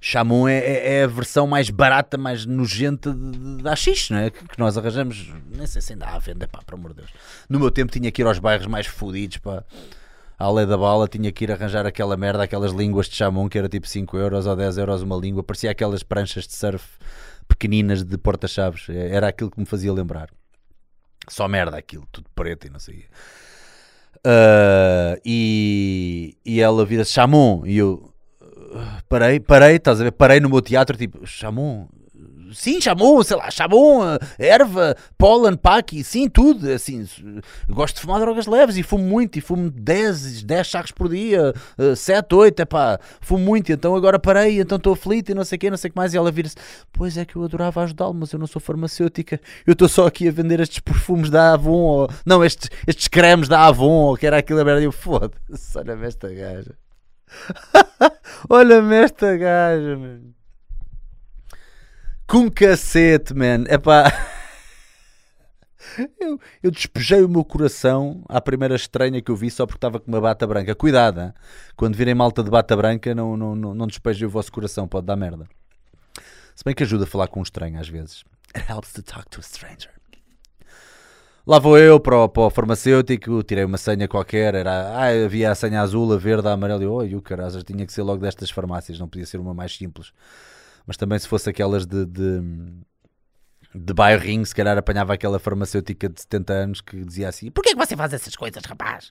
[0.00, 3.74] Chamon é, é, é a versão mais barata, mais nojenta da
[4.10, 4.30] não é?
[4.30, 5.32] Que, que nós arranjamos.
[5.46, 7.10] Nem sei se ainda há venda, pá, pelo amor de Deus.
[7.48, 9.62] No meu tempo tinha que ir aos bairros mais fodidos, pá.
[10.36, 13.58] À lei da bala tinha que ir arranjar aquela merda, aquelas línguas de chamon que
[13.58, 15.44] era tipo 5 euros ou 10 euros uma língua.
[15.44, 16.98] Parecia aquelas pranchas de surf
[17.50, 18.88] pequeninas de porta-chaves.
[18.88, 20.30] Era aquilo que me fazia lembrar.
[21.28, 23.04] Só merda aquilo, tudo preto e não sei.
[24.18, 28.12] Uh, e, e ela vira-se Chamon e eu
[29.08, 30.12] parei, parei, estás a ver?
[30.12, 31.88] Parei no meu teatro, tipo, Chamon,
[32.52, 34.02] sim, chamou, sei lá, chamou,
[34.38, 36.70] erva, pólen, paqui, sim, tudo.
[36.70, 37.06] Assim,
[37.68, 41.52] gosto de fumar drogas leves e fumo muito, e fumo 10, 10 sacos por dia,
[41.96, 45.56] 7, 8, é pá, fumo muito, então agora parei, então estou aflito e não sei
[45.56, 46.14] o que, não sei o que mais.
[46.14, 46.56] E ela vira-se,
[46.92, 50.28] pois é que eu adorava ajudá-lo, mas eu não sou farmacêutica, eu estou só aqui
[50.28, 54.26] a vender estes perfumes da Avon, ou, não, estes, estes cremes da Avon, ou que
[54.26, 56.74] era aquilo, e eu foda-se, olha-me esta gaja.
[58.48, 60.39] olha-me esta gaja, mano
[62.30, 63.64] com cacete, man.
[63.66, 64.04] É pá.
[66.20, 69.98] Eu, eu, despejei o meu coração à primeira estranha que eu vi só porque estava
[69.98, 70.72] com uma bata branca.
[70.74, 71.32] Cuidado, hein?
[71.74, 75.06] quando virem malta de bata branca, não, não, não, não despejem o vosso coração, pode
[75.06, 75.48] dar merda.
[76.54, 78.22] Se bem que ajuda a falar com um estranho às vezes.
[78.54, 79.90] It helps to talk to a stranger.
[81.44, 85.50] Lá vou eu para o, para o farmacêutico, tirei uma senha qualquer, era, ah, havia
[85.50, 88.22] a senha azul, a verde, a amarela, e oh, o caralho, tinha que ser logo
[88.22, 90.12] destas farmácias, não podia ser uma mais simples
[90.86, 92.40] mas também se fosse aquelas de, de,
[93.74, 97.76] de bairrinho, se calhar apanhava aquela farmacêutica de 70 anos que dizia assim: Porquê que
[97.76, 99.10] você faz essas coisas, rapaz?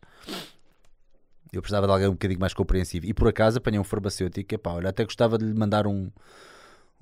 [1.51, 3.05] Eu precisava de alguém um bocadinho mais compreensivo.
[3.05, 6.11] E por acaso apanhei um farmacêutico, epá, olha, até gostava de lhe mandar um,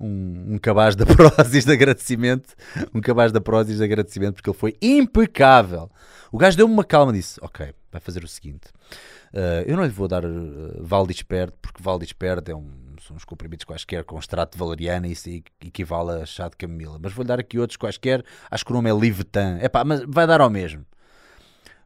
[0.00, 2.54] um, um cabaz da Prozis de agradecimento,
[2.94, 5.90] um cabaz da Prozis de agradecimento, porque ele foi impecável.
[6.32, 8.68] O gajo deu-me uma calma e disse: Ok, vai fazer o seguinte.
[9.32, 12.70] Uh, eu não lhe vou dar uh, Valdisperto, porque Valdisperto é um,
[13.10, 15.28] uns comprimidos quaisquer com extrato de valeriana e isso
[15.60, 16.98] equivale a chá de camomila.
[17.00, 19.58] Mas vou-lhe dar aqui outros quaisquer, acho que o nome é Livetan.
[19.60, 20.84] É pá, mas vai dar ao mesmo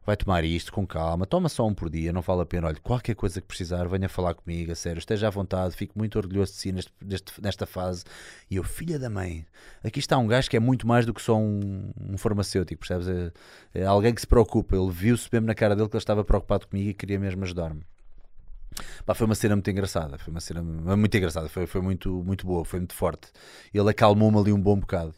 [0.05, 2.67] vai tomar isto com calma, toma só um por dia, não vale a pena.
[2.67, 6.17] Olha, qualquer coisa que precisar, venha falar comigo, a sério, esteja à vontade, fico muito
[6.17, 8.03] orgulhoso de si neste, neste, nesta fase.
[8.49, 9.45] E eu, filha da mãe,
[9.83, 13.07] aqui está um gajo que é muito mais do que só um, um farmacêutico, percebes?
[13.07, 13.31] É,
[13.73, 14.75] é, alguém que se preocupa.
[14.75, 17.83] Ele viu-se mesmo na cara dele que ele estava preocupado comigo e queria mesmo ajudar-me.
[19.05, 22.45] Pá, foi uma cena muito engraçada, foi uma cena muito engraçada, foi, foi muito, muito
[22.45, 23.31] boa, foi muito forte.
[23.73, 25.13] Ele acalmou-me ali um bom bocado.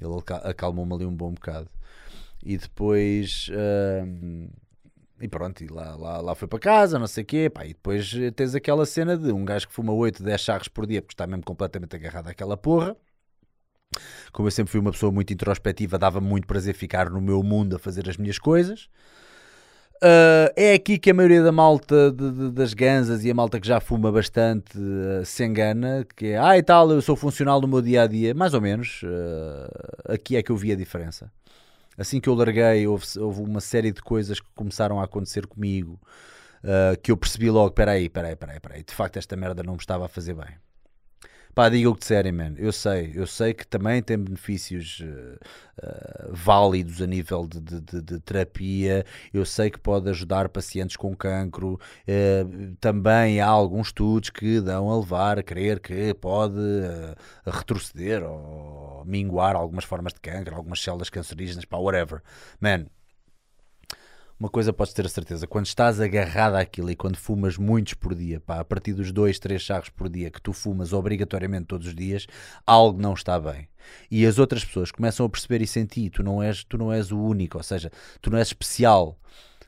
[0.00, 0.14] Ele
[0.44, 1.70] acalmou-me ali um bom bocado
[2.42, 3.48] e depois.
[3.48, 4.50] Uh,
[5.20, 7.48] e pronto, e lá, lá, lá foi para casa, não sei o quê.
[7.48, 10.84] Pá, e depois tens aquela cena de um gajo que fuma 8, 10 charros por
[10.86, 12.96] dia porque está mesmo completamente agarrado àquela porra.
[14.32, 17.76] Como eu sempre fui uma pessoa muito introspectiva, dava muito prazer ficar no meu mundo
[17.76, 18.88] a fazer as minhas coisas.
[20.02, 23.60] Uh, é aqui que a maioria da malta de, de, das ganzas e a malta
[23.60, 27.60] que já fuma bastante uh, se engana, que é, ah e tal, eu sou funcional
[27.60, 29.00] no meu dia a dia, mais ou menos.
[29.04, 31.30] Uh, aqui é que eu vi a diferença
[31.96, 36.00] assim que eu larguei, houve, houve uma série de coisas que começaram a acontecer comigo
[37.02, 40.06] que eu percebi logo: peraí, peraí, peraí, peraí, de facto esta merda não me estava
[40.06, 40.61] a fazer bem.
[41.54, 42.54] Pá, diga o que disserem, man.
[42.56, 45.38] Eu sei, eu sei que também tem benefícios uh,
[45.84, 49.04] uh, válidos a nível de, de, de, de, terapia.
[49.34, 51.78] Eu sei que pode ajudar pacientes com cancro.
[52.08, 56.58] Uh, também há alguns estudos que dão a levar a crer que pode
[57.44, 62.22] retroceder ou minguar algumas formas de cancro, algumas células cancerígenas, pá, whatever.
[62.62, 62.86] Man,
[64.42, 68.12] uma coisa podes ter a certeza, quando estás agarrado àquilo e quando fumas muitos por
[68.12, 71.86] dia, pá, a partir dos dois, três charros por dia que tu fumas obrigatoriamente todos
[71.86, 72.26] os dias,
[72.66, 73.68] algo não está bem.
[74.10, 76.92] E as outras pessoas começam a perceber isso em ti, tu não és, tu não
[76.92, 77.88] és o único, ou seja,
[78.20, 79.16] tu não és especial.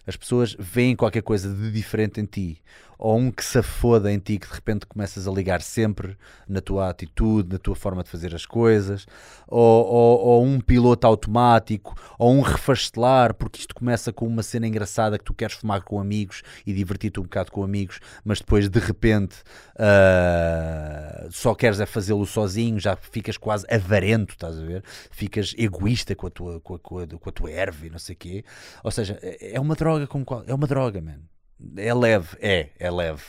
[0.05, 2.61] As pessoas veem qualquer coisa de diferente em ti
[2.99, 6.17] ou um que se afoda em ti que de repente começas a ligar sempre
[6.49, 9.07] na tua atitude, na tua forma de fazer as coisas,
[9.47, 14.67] ou, ou, ou um piloto automático, ou um refastelar, porque isto começa com uma cena
[14.67, 18.69] engraçada que tu queres fumar com amigos e divertir-te um bocado com amigos, mas depois
[18.69, 19.37] de repente
[19.77, 24.83] uh, só queres é fazê-lo sozinho, já ficas quase avarento, estás a ver?
[25.11, 27.99] Ficas egoísta com a tua, com a, com a, com a tua erva e não
[27.99, 28.45] sei o quê.
[28.83, 31.34] Ou seja, é, é uma droga como qual, é uma droga, mano
[31.77, 33.23] é leve, é, é leve.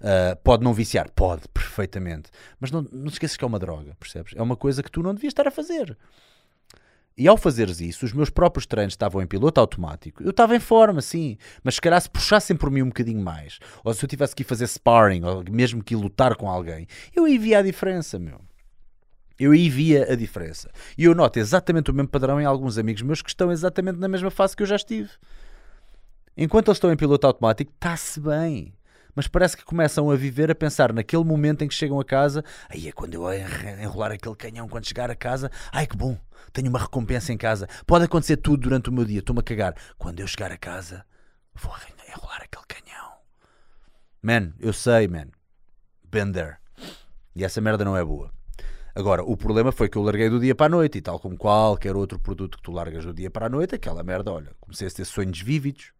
[0.00, 1.10] Uh, pode não viciar?
[1.10, 2.30] Pode, perfeitamente.
[2.58, 4.32] Mas não, não te esqueças que é uma droga, percebes?
[4.36, 5.96] É uma coisa que tu não devias estar a fazer.
[7.16, 10.22] E ao fazeres isso, os meus próprios treinos estavam em piloto automático.
[10.22, 13.58] Eu estava em forma, sim, mas se calhar se puxassem por mim um bocadinho mais,
[13.84, 16.86] ou se eu tivesse que ir fazer sparring, ou mesmo que ir lutar com alguém,
[17.14, 18.40] eu ia ver a diferença, meu.
[19.38, 20.70] Eu aí via a diferença.
[20.96, 24.08] E eu noto exatamente o mesmo padrão em alguns amigos meus que estão exatamente na
[24.08, 25.10] mesma fase que eu já estive.
[26.36, 28.74] Enquanto eles estão em piloto automático, está-se bem.
[29.14, 32.42] Mas parece que começam a viver a pensar naquele momento em que chegam a casa.
[32.70, 33.24] Aí é quando eu
[33.82, 35.50] enrolar aquele canhão quando chegar a casa.
[35.70, 36.18] Ai que bom,
[36.52, 37.68] tenho uma recompensa em casa.
[37.86, 39.74] Pode acontecer tudo durante o meu dia, estou-me a cagar.
[39.98, 41.04] Quando eu chegar a casa,
[41.54, 41.74] vou
[42.08, 43.12] enrolar aquele canhão.
[44.22, 45.26] Man, eu sei, man.
[46.10, 46.56] Been there.
[47.36, 48.30] E essa merda não é boa.
[48.94, 51.36] Agora, o problema foi que eu larguei do dia para a noite, e tal como
[51.36, 54.86] qualquer outro produto que tu largas do dia para a noite, aquela merda, olha, comecei
[54.86, 55.92] a ter sonhos vívidos,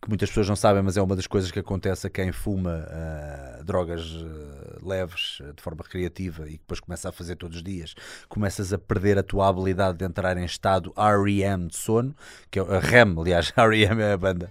[0.00, 2.86] que muitas pessoas não sabem, mas é uma das coisas que acontece a quem fuma
[2.88, 7.62] uh, drogas uh, leves uh, de forma recreativa e depois começa a fazer todos os
[7.62, 7.94] dias.
[8.28, 12.14] Começas a perder a tua habilidade de entrar em estado REM de sono,
[12.50, 14.50] que é REM, aliás, REM é a banda.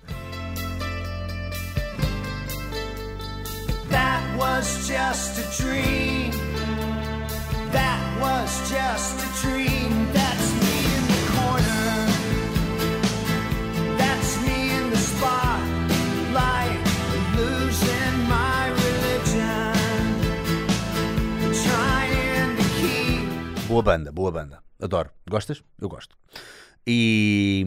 [3.89, 6.31] That was just a dream.
[7.71, 9.68] That was just a dream.
[23.79, 24.61] Boa banda, boa banda.
[24.77, 25.09] Adoro.
[25.25, 25.63] Gostas?
[25.79, 26.13] Eu gosto.
[26.85, 27.65] E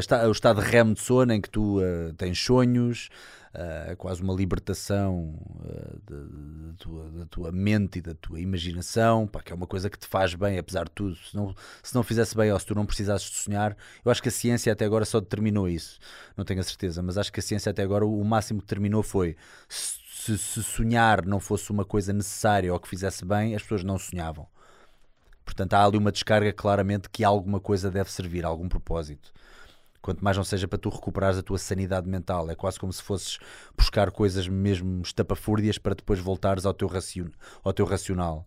[0.00, 3.08] está, o estado de REM de sono em que tu uh, tens sonhos,
[3.54, 9.40] uh, quase uma libertação uh, da, tua, da, tua, mente e da tua imaginação, pá,
[9.42, 11.14] que é uma coisa que te faz bem, apesar de tudo.
[11.14, 14.20] Se não, se não fizesse bem ou se tu não precisasses de sonhar, eu acho
[14.20, 16.00] que a ciência até agora só determinou isso.
[16.36, 19.04] Não tenho a certeza, mas acho que a ciência até agora o máximo que determinou
[19.04, 19.36] foi
[19.68, 23.96] se, se sonhar não fosse uma coisa necessária ou que fizesse bem, as pessoas não
[23.96, 24.48] sonhavam.
[25.46, 29.32] Portanto, há ali uma descarga claramente que alguma coisa deve servir, algum propósito.
[30.02, 32.50] Quanto mais não seja para tu recuperares a tua sanidade mental.
[32.50, 33.38] É quase como se fosses
[33.78, 37.28] buscar coisas mesmo estapafúrdias para depois voltares ao teu, racion,
[37.64, 38.46] ao teu racional.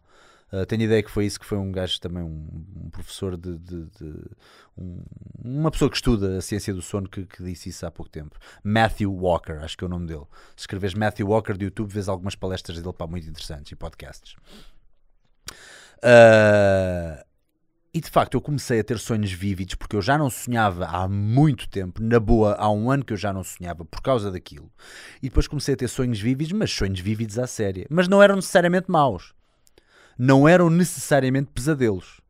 [0.52, 2.48] Uh, tenho ideia que foi isso que foi um gajo também, um,
[2.86, 4.14] um professor de, de, de
[4.76, 5.00] um,
[5.44, 8.38] uma pessoa que estuda a ciência do sono que, que, disse isso há pouco tempo.
[8.64, 10.26] Matthew Walker, acho que é o nome dele.
[10.56, 14.36] Se escreves Matthew Walker do YouTube, vês algumas palestras dele para muito interessantes e podcasts.
[16.04, 17.24] Uh,
[17.94, 21.08] e de facto eu comecei a ter sonhos vívidos porque eu já não sonhava há
[21.08, 24.72] muito tempo, na boa, há um ano que eu já não sonhava por causa daquilo.
[25.22, 27.88] E depois comecei a ter sonhos vívidos, mas sonhos vívidos à séria.
[27.90, 29.34] Mas não eram necessariamente maus.
[30.18, 32.22] Não eram necessariamente pesadelos.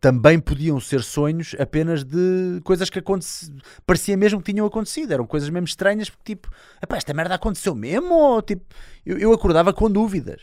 [0.00, 3.56] Também podiam ser sonhos apenas de coisas que aconteciam.
[3.86, 5.12] Parecia mesmo que tinham acontecido.
[5.12, 6.50] Eram coisas mesmo estranhas, porque tipo,
[6.90, 8.12] esta merda aconteceu mesmo?
[8.12, 8.64] Ou tipo,
[9.06, 10.42] eu, eu acordava com dúvidas.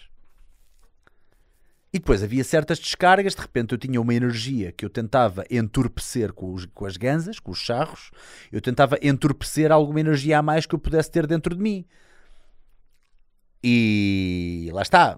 [1.91, 6.31] E depois havia certas descargas, de repente eu tinha uma energia que eu tentava entorpecer
[6.33, 8.11] com, os, com as ganzas, com os charros,
[8.51, 11.85] eu tentava entorpecer alguma energia a mais que eu pudesse ter dentro de mim.
[13.63, 15.17] E lá está.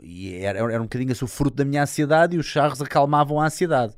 [0.00, 3.38] E era, era um bocadinho assim, o fruto da minha ansiedade e os charros acalmavam
[3.40, 3.94] a ansiedade.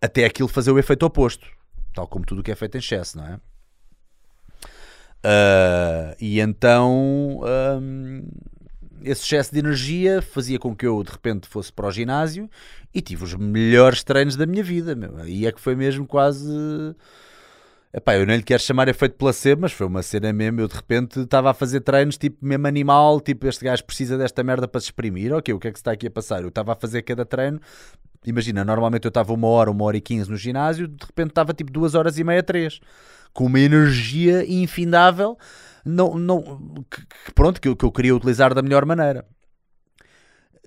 [0.00, 1.46] Até aquilo fazer o efeito oposto.
[1.94, 3.40] Tal como tudo o que é feito em excesso, não é?
[5.24, 7.40] Uh, e então.
[7.80, 8.24] Um,
[9.04, 12.48] esse excesso de energia fazia com que eu de repente fosse para o ginásio
[12.94, 14.94] e tive os melhores treinos da minha vida.
[14.94, 15.16] Meu.
[15.18, 16.46] Aí é que foi mesmo quase.
[17.92, 20.60] Epá, eu nem lhe quero chamar efeito placebo, mas foi uma cena mesmo.
[20.60, 24.42] Eu de repente estava a fazer treinos tipo mesmo animal, tipo este gajo precisa desta
[24.42, 25.32] merda para se exprimir.
[25.32, 26.42] Ok, o que é que se está aqui a passar?
[26.42, 27.60] Eu estava a fazer cada treino.
[28.24, 31.52] Imagina, normalmente eu estava uma hora, uma hora e quinze no ginásio, de repente estava
[31.52, 32.78] tipo duas horas e meia, três,
[33.32, 35.36] com uma energia infindável
[35.84, 36.42] não, não,
[36.90, 39.26] que, pronto, que eu, que eu queria utilizar da melhor maneira.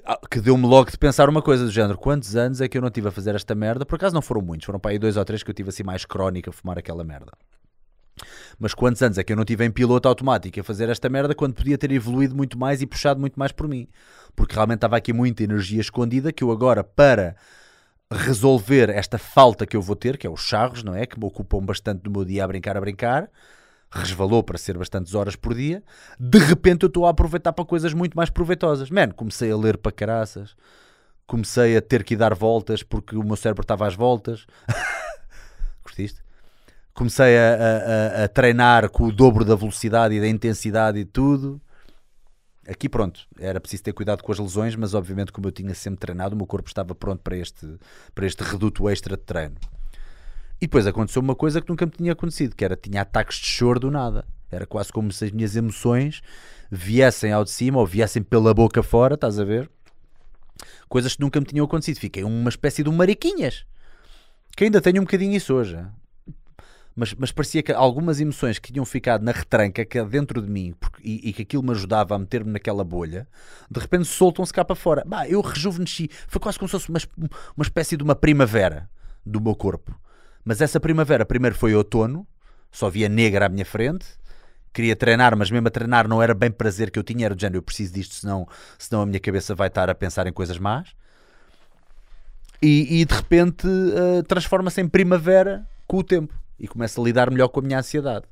[0.06, 2.82] Ah, que deu-me logo de pensar uma coisa do género: quantos anos é que eu
[2.82, 3.86] não tive a fazer esta merda?
[3.86, 5.84] Por acaso não foram muitos, foram para aí dois ou três que eu tive assim
[5.84, 7.32] mais crónica a fumar aquela merda.
[8.60, 11.36] Mas quantos anos é que eu não tive em piloto automático a fazer esta merda
[11.36, 13.88] quando podia ter evoluído muito mais e puxado muito mais por mim?
[14.36, 17.36] Porque realmente estava aqui muita energia escondida que eu agora, para
[18.12, 21.06] resolver esta falta que eu vou ter, que é os charros, não é?
[21.06, 23.30] Que me ocupam bastante do meu dia a brincar, a brincar
[23.99, 25.81] resvalou para ser bastantes horas por dia,
[26.19, 28.89] de repente eu estou a aproveitar para coisas muito mais proveitosas.
[28.89, 30.55] Man, comecei a ler para caraças,
[31.25, 34.45] comecei a ter que dar voltas porque o meu cérebro estava às voltas.
[35.84, 36.23] Curtiste?
[36.93, 41.62] Comecei a, a, a, treinar com o dobro da velocidade e da intensidade e tudo.
[42.67, 45.99] Aqui pronto, era preciso ter cuidado com as lesões, mas obviamente como eu tinha sempre
[45.99, 47.77] treinado, o meu corpo estava pronto para este,
[48.13, 49.55] para este reduto extra de treino.
[50.65, 53.45] E depois aconteceu uma coisa que nunca me tinha acontecido, que era tinha ataques de
[53.45, 54.25] choro do nada.
[54.52, 56.23] Era quase como se as minhas emoções
[56.71, 59.69] viessem ao de cima ou viessem pela boca fora, estás a ver?
[60.90, 62.00] Coisas que nunca me tinham acontecido.
[62.00, 63.63] Fiquei uma espécie de um mariquinhas.
[64.58, 65.77] Que ainda tenho um bocadinho isso hoje.
[66.96, 70.50] mas, mas parecia que algumas emoções que tinham ficado na retranca que é dentro de
[70.50, 73.27] mim porque, e, e, que aquilo me ajudava a meter-me naquela bolha,
[73.69, 75.04] de repente soltam-se cá para fora.
[75.06, 77.00] Bah, eu rejuvenesci, foi quase como se fosse uma,
[77.56, 78.90] uma espécie de uma primavera
[79.23, 79.96] do meu corpo.
[80.46, 82.25] Mas essa primavera, primeiro foi outono,
[82.71, 84.06] só via negra à minha frente,
[84.71, 87.41] queria treinar, mas mesmo a treinar não era bem prazer que eu tinha, era do
[87.41, 90.60] género, eu preciso disto, senão, senão a minha cabeça vai estar a pensar em coisas
[90.60, 90.89] más.
[92.62, 97.31] E, e de repente uh, transforma-se em primavera com o tempo e começo a lidar
[97.31, 98.25] melhor com a minha ansiedade.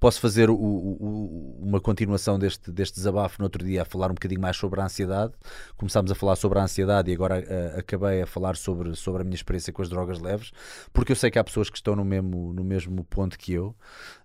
[0.00, 4.14] Posso fazer o, o, uma continuação deste, deste desabafo no outro dia a falar um
[4.14, 5.32] bocadinho mais sobre a ansiedade.
[5.76, 9.24] Começámos a falar sobre a ansiedade e agora uh, acabei a falar sobre, sobre a
[9.24, 10.52] minha experiência com as drogas leves,
[10.92, 13.74] porque eu sei que há pessoas que estão no mesmo, no mesmo ponto que eu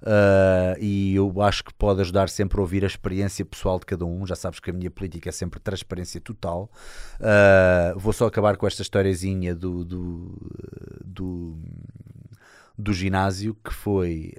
[0.03, 4.05] uh, e eu acho que pode ajudar sempre a ouvir a experiência pessoal de cada
[4.05, 4.27] um.
[4.27, 6.69] Já sabes que a minha política é sempre transparência total.
[7.19, 10.51] Uh, vou só acabar com esta historiazinha do, do,
[11.03, 11.57] do,
[12.77, 14.33] do ginásio que foi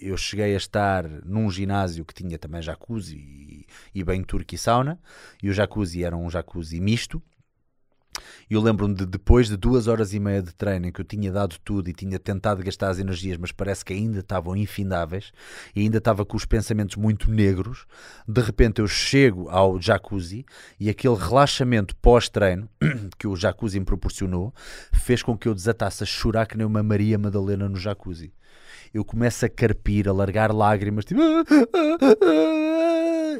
[0.00, 4.58] eu cheguei a estar num ginásio que tinha também jacuzzi e, e banho turco e
[4.58, 5.00] sauna,
[5.42, 7.22] e o jacuzzi era um jacuzzi misto.
[8.50, 11.04] E eu lembro-me de depois de duas horas e meia de treino em que eu
[11.04, 15.32] tinha dado tudo e tinha tentado gastar as energias, mas parece que ainda estavam infindáveis
[15.74, 17.86] e ainda estava com os pensamentos muito negros.
[18.26, 20.44] De repente eu chego ao jacuzzi
[20.80, 22.68] e aquele relaxamento pós-treino
[23.16, 24.52] que o jacuzzi me proporcionou
[24.92, 28.32] fez com que eu desatasse a chorar que nem uma Maria Madalena no jacuzzi
[28.92, 31.20] eu começo a carpir, a largar lágrimas, tipo.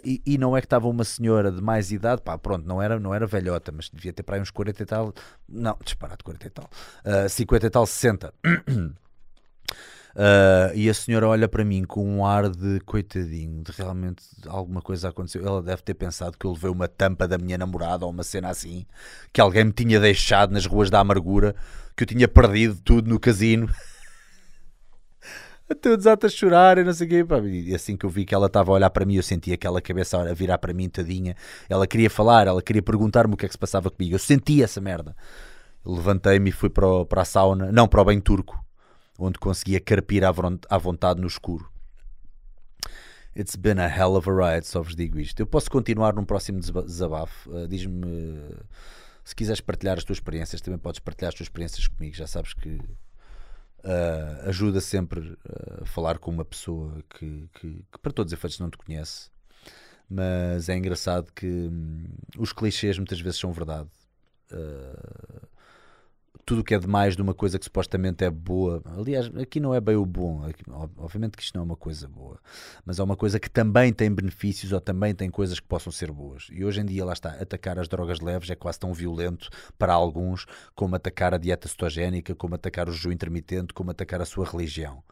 [0.03, 2.99] E, e, não é que estava uma senhora de mais idade, pá, pronto, não era,
[2.99, 5.13] não era velhota, mas devia ter para aí uns 40 e tal,
[5.47, 6.71] não, disparado 40 e tal,
[7.05, 8.33] uh, 50 e tal, 60.
[10.11, 14.83] Uh, e a senhora olha para mim com um ar de coitadinho, de realmente alguma
[14.83, 15.47] coisa aconteceu.
[15.47, 18.49] Ela deve ter pensado que eu levei uma tampa da minha namorada ou uma cena
[18.49, 18.87] assim,
[19.33, 21.55] que alguém me tinha deixado nas ruas da amargura,
[21.97, 23.69] que eu tinha perdido tudo no casino.
[25.71, 27.25] Até eu desato a chorar e não sei o quê.
[27.47, 29.81] E assim que eu vi que ela estava a olhar para mim, eu senti aquela
[29.81, 31.37] cabeça a virar para mim, tadinha.
[31.69, 34.15] Ela queria falar, ela queria perguntar-me o que é que se passava comigo.
[34.15, 35.17] Eu senti essa merda.
[35.85, 38.63] Levantei-me e fui para, o, para a sauna, não, para o banho turco,
[39.19, 41.71] onde conseguia carpir à vontade no escuro.
[43.37, 45.39] It's been a hell of a ride, só vos digo isto.
[45.39, 47.49] Eu posso continuar num próximo desabafo.
[47.49, 48.57] Uh, Diz-me
[49.25, 52.17] se quiseres partilhar as tuas experiências, também podes partilhar as tuas experiências comigo.
[52.17, 52.81] Já sabes que
[53.83, 55.39] Uh, ajuda sempre
[55.81, 59.31] a falar com uma pessoa que, que, que, para todos os efeitos, não te conhece.
[60.09, 62.05] Mas é engraçado que hum,
[62.37, 63.89] os clichês muitas vezes são verdade.
[64.53, 65.49] Uh,
[66.45, 68.83] tudo o que é demais de uma coisa que supostamente é boa.
[68.97, 70.43] Aliás, aqui não é bem o bom,
[70.97, 72.41] obviamente que isto não é uma coisa boa,
[72.85, 76.11] mas é uma coisa que também tem benefícios ou também tem coisas que possam ser
[76.11, 76.49] boas.
[76.51, 79.93] E hoje em dia, lá está, atacar as drogas leves é quase tão violento para
[79.93, 84.45] alguns como atacar a dieta cetogénica, como atacar o jejum intermitente, como atacar a sua
[84.45, 85.03] religião.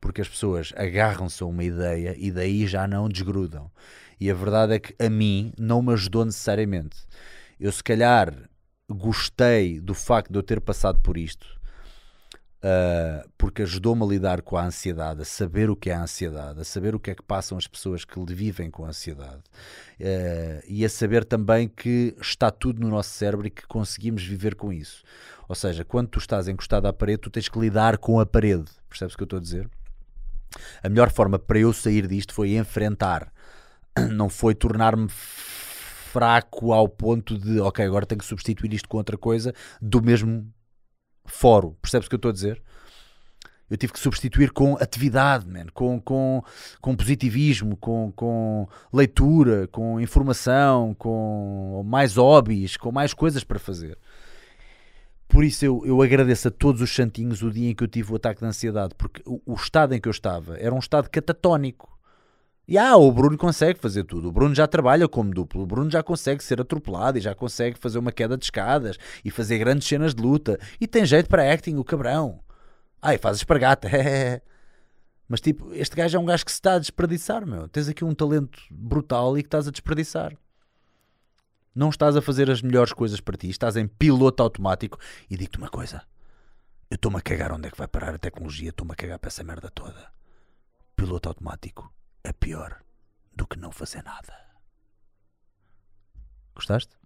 [0.00, 3.70] Porque as pessoas agarram-se a uma ideia e daí já não desgrudam.
[4.18, 6.96] E a verdade é que a mim não me ajudou necessariamente.
[7.58, 8.48] Eu, se calhar,
[8.90, 11.46] gostei do facto de eu ter passado por isto,
[12.62, 16.60] uh, porque ajudou-me a lidar com a ansiedade, a saber o que é a ansiedade,
[16.60, 19.42] a saber o que é que passam as pessoas que vivem com a ansiedade
[20.00, 24.54] uh, e a saber também que está tudo no nosso cérebro e que conseguimos viver
[24.54, 25.02] com isso.
[25.48, 28.64] Ou seja, quando tu estás encostado à parede, tu tens que lidar com a parede.
[28.88, 29.68] Percebes o que eu estou a dizer?
[30.82, 33.32] A melhor forma para eu sair disto foi enfrentar,
[34.10, 35.08] não foi tornar-me
[36.12, 40.46] fraco ao ponto de, ok, agora tenho que substituir isto com outra coisa do mesmo
[41.24, 41.76] foro.
[41.80, 42.62] Percebes o que eu estou a dizer?
[43.70, 46.44] Eu tive que substituir com atividade, man, com, com,
[46.78, 53.96] com positivismo, com, com leitura, com informação, com mais hobbies, com mais coisas para fazer.
[55.26, 58.12] Por isso eu, eu agradeço a todos os santinhos o dia em que eu tive
[58.12, 61.08] o ataque de ansiedade, porque o, o estado em que eu estava era um estado
[61.08, 61.91] catatónico.
[62.66, 64.28] E ah, o Bruno consegue fazer tudo.
[64.28, 65.62] O Bruno já trabalha como duplo.
[65.62, 69.30] O Bruno já consegue ser atropelado e já consegue fazer uma queda de escadas e
[69.30, 70.58] fazer grandes cenas de luta.
[70.80, 72.40] E tem jeito para acting, o cabrão.
[73.00, 73.88] Ai, faz espargata.
[75.28, 77.68] Mas tipo, este gajo é um gajo que se está a desperdiçar, meu.
[77.68, 80.36] Tens aqui um talento brutal e que estás a desperdiçar.
[81.74, 83.48] Não estás a fazer as melhores coisas para ti.
[83.48, 84.98] Estás em piloto automático.
[85.28, 86.02] E digo-te uma coisa.
[86.88, 88.68] Eu estou-me a cagar onde é que vai parar a tecnologia.
[88.68, 90.12] Estou-me a cagar para essa merda toda.
[90.94, 91.92] Piloto automático
[92.24, 92.82] é pior
[93.34, 94.34] do que não fazer nada.
[96.54, 96.96] Gostaste?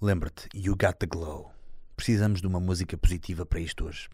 [0.00, 1.52] Lembra-te, You Got the Glow.
[1.94, 4.08] Precisamos de uma música positiva para isto hoje.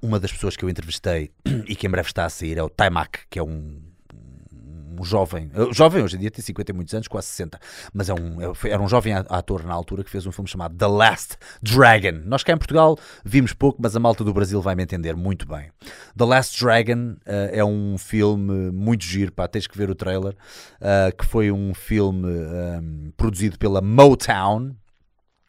[0.00, 1.30] Uma das pessoas que eu entrevistei
[1.68, 3.82] e que em breve está a sair é o Taimak, que é um,
[4.98, 7.58] um jovem, jovem hoje em dia tem 50 e muitos anos, quase 60,
[7.92, 10.76] mas é um, é, era um jovem ator na altura que fez um filme chamado
[10.76, 12.22] The Last Dragon.
[12.24, 15.46] Nós cá em Portugal vimos pouco, mas a malta do Brasil vai me entender muito
[15.46, 15.70] bem.
[16.16, 20.34] The Last Dragon uh, é um filme muito giro, pá, tens que ver o trailer,
[20.34, 24.74] uh, que foi um filme um, produzido pela Motown,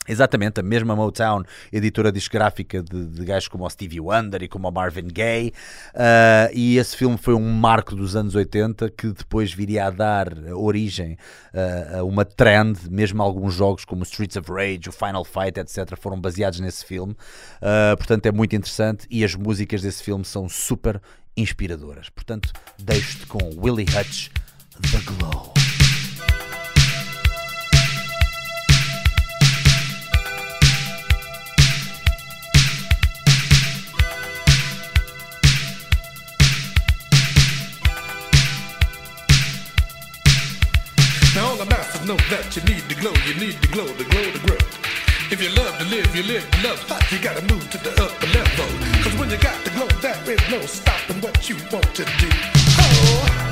[0.10, 4.68] Exatamente, a mesma Motown, editora discográfica de, de gajos como o Stevie Wonder e como
[4.68, 5.54] o Marvin Gaye.
[5.94, 10.28] Uh, e esse filme foi um marco dos anos 80 que depois viria a dar
[10.56, 11.14] origem
[11.54, 12.90] uh, a uma trend.
[12.90, 17.14] Mesmo alguns jogos como Streets of Rage, o Final Fight, etc., foram baseados nesse filme.
[17.14, 21.00] Uh, portanto, é muito interessante e as músicas desse filme são super
[21.38, 22.10] inspiradoras.
[22.10, 24.30] Portanto, deixo-te com Willie Hutch,
[24.92, 25.59] The Glow.
[42.10, 44.58] Know that you need to glow, you need to glow, to glow, to grow.
[45.30, 47.92] If you love to live, you live to love hot, you gotta move to the
[48.02, 48.66] upper level.
[49.04, 52.30] Cause when you got the glow, there is no stopping what you want to do.
[52.82, 53.46] Oh.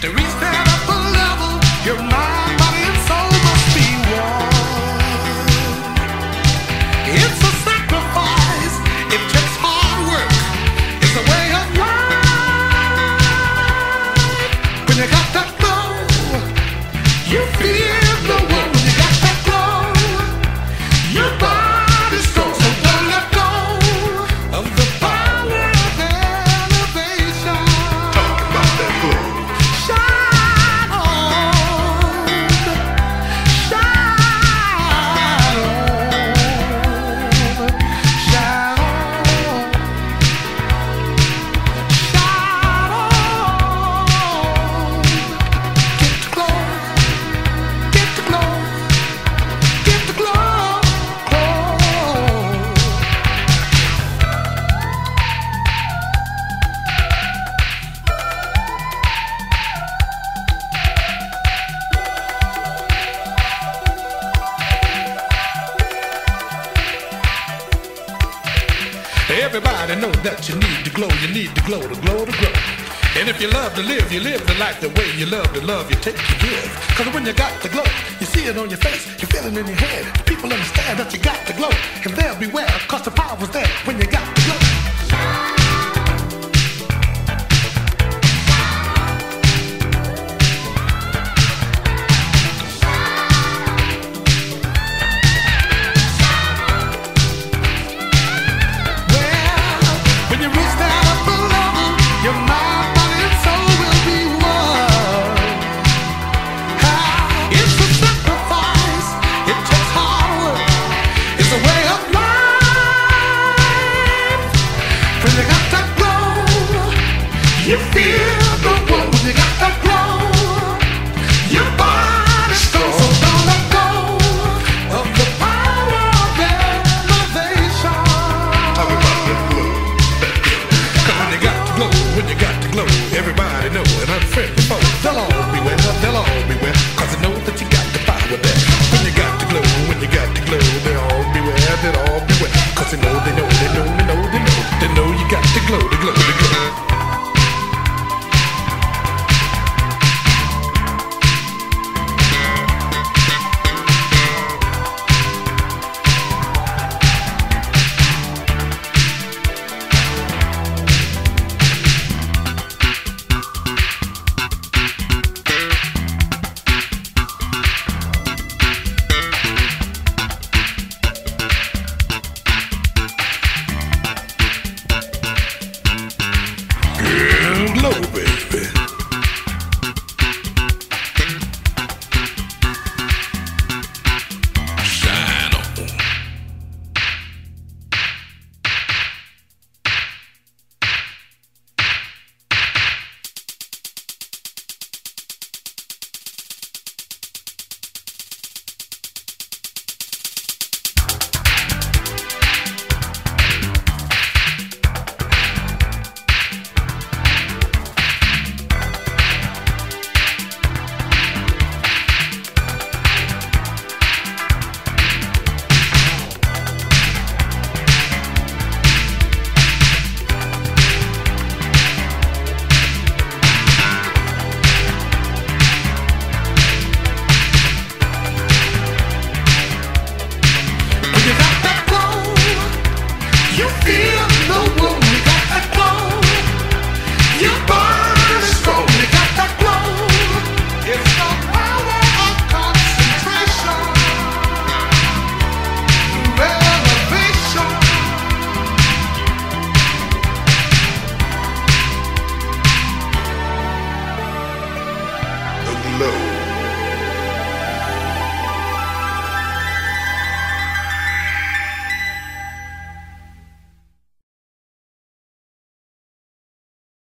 [0.00, 1.50] To reach that upper level,
[1.86, 2.31] your mind,
[15.02, 18.01] you got that glow, you feel